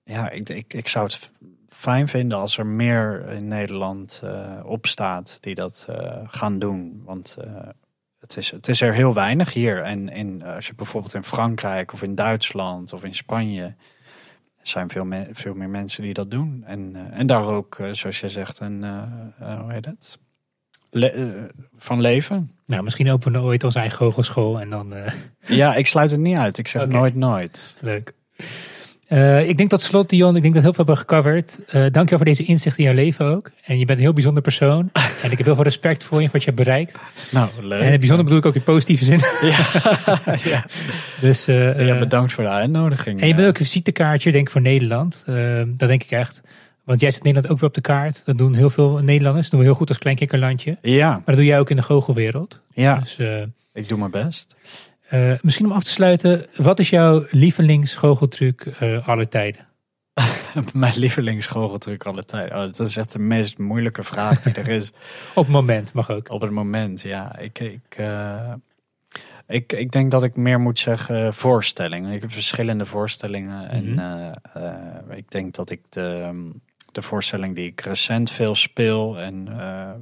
[0.05, 1.31] ja, ik, ik, ik zou het
[1.69, 4.23] fijn vinden als er meer in Nederland
[4.65, 5.89] opstaat die dat
[6.27, 7.03] gaan doen.
[7.05, 7.37] Want
[8.29, 9.83] het is, het is er heel weinig hier.
[9.83, 13.75] En in, als je bijvoorbeeld in Frankrijk of in Duitsland of in Spanje.
[14.63, 16.63] zijn veel, me, veel meer mensen die dat doen.
[16.67, 18.85] En, uh, en daar ook, uh, zoals jij zegt, een,
[19.39, 20.19] hoe heet het?
[20.91, 22.51] Le van leven.
[22.67, 24.95] Nou, misschien openen we ooit onze eigen goochelschool en dan...
[25.47, 26.59] Ja, ik sluit het niet uit.
[26.59, 26.95] Ik zeg okay.
[26.95, 27.77] nooit nooit.
[27.81, 28.13] Leuk.
[29.09, 31.59] Uh, ik denk tot slot, Dion, ik denk dat heel veel hebben gecoverd.
[31.73, 33.51] Uh, dank je voor deze inzicht in jouw leven ook.
[33.65, 34.91] En je bent een heel bijzonder persoon.
[35.23, 36.99] en ik heb heel veel respect voor je en wat je hebt bereikt.
[37.31, 37.81] Nou, leuk.
[37.81, 39.21] En het bijzonder bedoel ik ook in positieve zin.
[39.41, 39.67] ja.
[40.53, 40.65] ja.
[41.21, 43.21] Dus, uh, ja, bedankt voor de uitnodiging.
[43.21, 45.23] En je bent ook een visitekaartje, denk ik, voor Nederland.
[45.67, 46.41] dat denk ik echt.
[46.85, 48.23] Want jij zet Nederland ook weer op de kaart.
[48.25, 49.43] Dat doen heel veel Nederlanders.
[49.43, 50.77] Dat doen we heel goed als klein kikkerlandje.
[50.83, 51.11] Ja.
[51.11, 52.61] Maar dat doe jij ook in de goochelwereld.
[52.75, 53.17] Ja, dus,
[53.73, 54.57] ik doe mijn best.
[55.13, 59.67] Uh, misschien om af te sluiten, wat is jouw lievelingsgoocheltruc uh, aller tijden?
[60.73, 62.57] Mijn lievelingsgoocheltruc aller tijden?
[62.57, 64.91] Oh, dat is echt de meest moeilijke vraag die er is.
[65.35, 66.31] Op het moment mag ook.
[66.31, 67.39] Op het moment, ja.
[67.39, 68.53] Ik, ik, uh,
[69.47, 72.13] ik, ik denk dat ik meer moet zeggen voorstellingen.
[72.13, 73.69] Ik heb verschillende voorstellingen.
[73.69, 74.35] En
[75.17, 76.31] ik denk dat ik de,
[76.93, 79.57] de voorstelling die ik recent veel speel en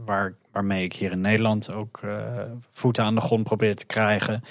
[0.05, 2.01] waar, waarmee ik hier in Nederland ook
[2.73, 4.43] voeten aan de grond probeer te krijgen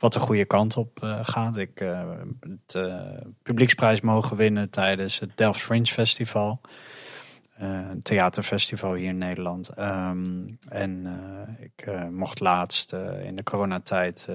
[0.00, 1.56] wat de goede kant op uh, gaat.
[1.56, 2.00] Ik uh,
[2.40, 2.94] het uh,
[3.42, 6.60] publieksprijs mogen winnen tijdens het Delft Fringe Festival.
[7.56, 9.78] een theaterfestival hier in Nederland.
[9.78, 11.06] Um, en
[11.58, 12.92] ik mocht laatst
[13.22, 14.28] in de coronatijd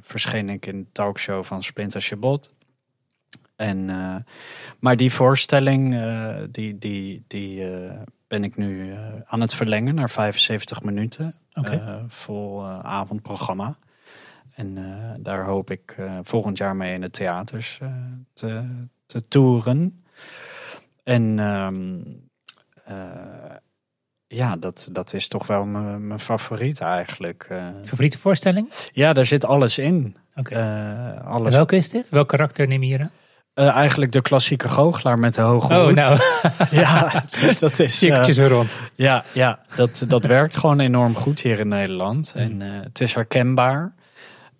[0.00, 2.52] verscheen ik in de talkshow van Splinter Chabot.
[3.56, 3.86] En,
[4.78, 5.96] maar die voorstelling,
[6.50, 7.64] die, die, die
[8.28, 11.34] ben ik nu aan het verlengen naar 75 minuten.
[11.54, 12.04] Okay.
[12.08, 13.76] vol avondprogramma.
[14.58, 14.84] En uh,
[15.18, 17.88] daar hoop ik uh, volgend jaar mee in de theaters uh,
[18.32, 18.62] te,
[19.06, 20.04] te toeren.
[21.04, 21.96] En ehm,
[22.84, 23.56] eh,
[24.26, 27.46] ja, dat, dat is toch wel mijn favoriet eigenlijk.
[27.50, 28.70] Eh, Favoriete voorstelling?
[28.92, 30.16] ja, daar zit alles in.
[30.34, 30.54] Oké.
[30.54, 31.54] Eh, En alles.
[31.54, 32.08] welke is dit?
[32.08, 33.10] Welk karakter neem je hier aan?
[33.54, 35.94] Eh, eigenlijk de klassieke goochelaar met de hoge Oh, hoed.
[35.94, 36.18] nou,
[36.70, 37.78] Ja, dus dat is...
[37.92, 38.70] eh, cirkeltjes weer rond.
[38.94, 42.32] Ja, ja dat, dat werkt gewoon enorm goed hier in Nederland.
[42.36, 43.94] En eh, het is herkenbaar.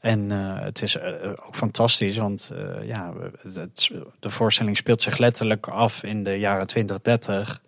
[0.00, 3.14] En eh, het is eh, ook fantastisch, want eh, ja,
[3.54, 3.90] het,
[4.20, 7.62] de voorstelling speelt zich letterlijk af in de jaren 20, 30.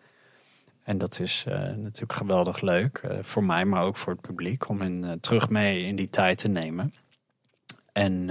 [0.84, 1.44] En dat is
[1.76, 5.96] natuurlijk geweldig leuk voor mij, maar ook voor het publiek om hen terug mee in
[5.96, 6.94] die tijd te nemen.
[7.92, 8.26] En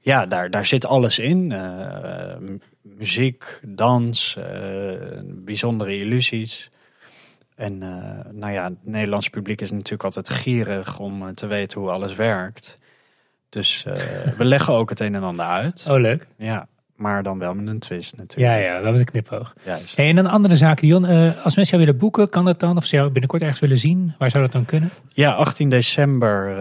[0.00, 1.54] ja, daar, daar zit alles in.
[2.82, 4.38] Muziek, dans,
[5.24, 6.70] bijzondere illusies.
[7.58, 11.80] En eh, nou ja, het Nederlands publiek is natuurlijk altijd gierig om eh, te weten
[11.80, 12.78] hoe alles werkt.
[13.48, 13.94] Dus eh,
[14.38, 15.86] we leggen ook het een en ander uit.
[15.90, 16.26] Oh, leuk.
[16.36, 18.62] Ja, maar dan wel met een twist Ja, natuurlijk.
[18.62, 19.54] ja, wel met een knipoog.
[19.64, 19.96] Juist.
[19.96, 21.04] Hey, en een andere zaak, Dion.
[21.42, 22.76] als mensen jou willen boeken, kan dat dan?
[22.76, 24.14] Of ze jou binnenkort ergens willen zien?
[24.18, 24.90] Waar zou dat dan kunnen?
[25.12, 26.56] Ja, 18 december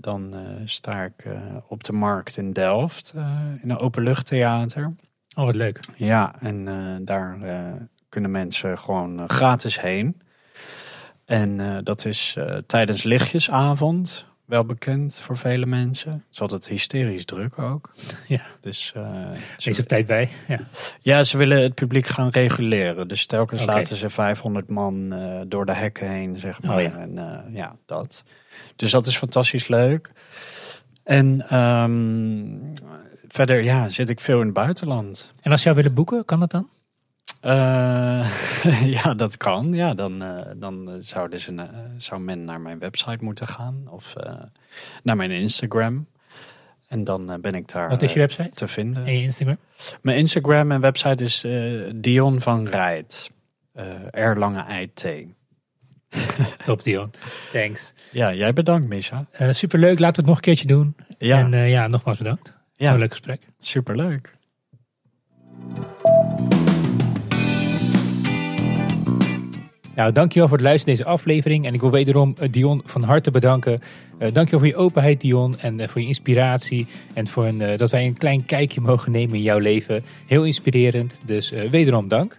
[0.00, 0.34] dan
[0.64, 1.24] sta ik
[1.68, 3.14] op de markt in Delft
[3.62, 4.94] in een openluchttheater.
[5.36, 5.80] Oh, wat leuk.
[5.96, 6.64] Ja, en
[7.04, 7.38] daar
[8.08, 10.16] kunnen mensen gewoon gratis heen.
[11.28, 16.12] En eh, dat is eh, tijdens lichtjesavond, wel bekend voor vele mensen.
[16.12, 17.90] Het is altijd hysterisch druk ook.
[18.26, 18.40] Ja.
[18.60, 19.10] Dus eh,
[19.64, 20.28] Wees ze, op tijd bij.
[20.48, 20.60] Ja.
[21.00, 23.08] ja, ze willen het publiek gaan reguleren.
[23.08, 25.14] Dus telkens laten ze 500 man
[25.48, 26.76] door de hekken heen, zeg maar.
[26.76, 26.96] Oh ja.
[26.96, 28.24] En ja, dat.
[28.76, 30.10] Dus dat is fantastisch leuk.
[31.02, 32.78] En ehm,
[33.28, 35.32] verder ja, zit ik veel in het buitenland.
[35.40, 36.68] En als jou willen boeken, kan dat dan?
[37.40, 39.72] Eh, ja, dat kan.
[39.72, 41.68] Ja, dan, eh, dan zouden ze, eh,
[41.98, 44.34] zou men naar mijn website moeten gaan of eh,
[45.02, 46.06] naar mijn Instagram.
[46.88, 48.50] En dan ben ik daar Wat is je website?
[48.50, 49.06] te vinden.
[49.06, 49.56] En je Instagram?
[50.02, 51.46] Mijn Instagram en website is
[51.94, 53.30] Dion van Rijt.
[53.72, 53.84] Eh
[54.32, 55.04] R lange I T.
[56.64, 57.10] Top, Dion.
[57.52, 57.92] Thanks.
[58.12, 59.26] Ja, jij bedankt, Misha.
[59.50, 59.98] Superleuk.
[59.98, 60.96] Laten we het nog een keertje doen.
[61.18, 62.52] Ja, En ja, nogmaals bedankt.
[62.76, 63.42] ja Een leuk gesprek.
[63.58, 64.36] superleuk.
[69.98, 71.66] Nou, dankjewel voor het luisteren naar deze aflevering.
[71.66, 73.80] En ik wil wederom eh, Dion van harte bedanken.
[74.18, 75.58] Eh dankjewel voor je openheid, Dion.
[75.58, 76.86] En eh, voor je inspiratie.
[77.12, 80.02] En voor dat wij een klein kijkje mogen nemen in jouw leven.
[80.26, 81.20] Heel inspirerend.
[81.24, 82.38] Dus wederom dank.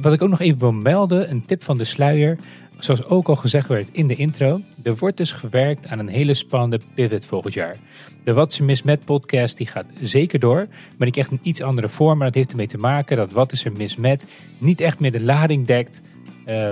[0.00, 2.38] Wat ik ook nog even wil melden, een tip van de sluier.
[2.78, 4.60] Zoals ook al gezegd werd in de intro.
[4.82, 7.76] Er wordt dus gewerkt aan een hele spannende pivot volgend jaar.
[8.24, 10.66] De Wat is er mis met podcast die gaat zeker door.
[10.66, 12.18] Maar die krijgt een iets andere vorm.
[12.18, 14.26] Maar dat heeft ermee te maken dat Wat is er mis met
[14.58, 16.00] niet echt meer de lading dekt
[16.48, 16.70] uh,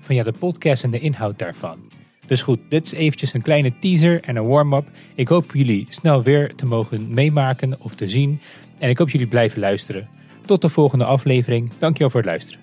[0.00, 1.78] van ja, de podcast en de inhoud daarvan.
[2.26, 4.86] Dus goed, dit is eventjes een kleine teaser en een warm-up.
[5.14, 8.40] Ik hoop jullie snel weer te mogen meemaken of te zien.
[8.78, 10.08] En ik hoop jullie blijven luisteren.
[10.44, 11.70] Tot de volgende aflevering.
[11.78, 12.62] Dankjewel voor het luisteren.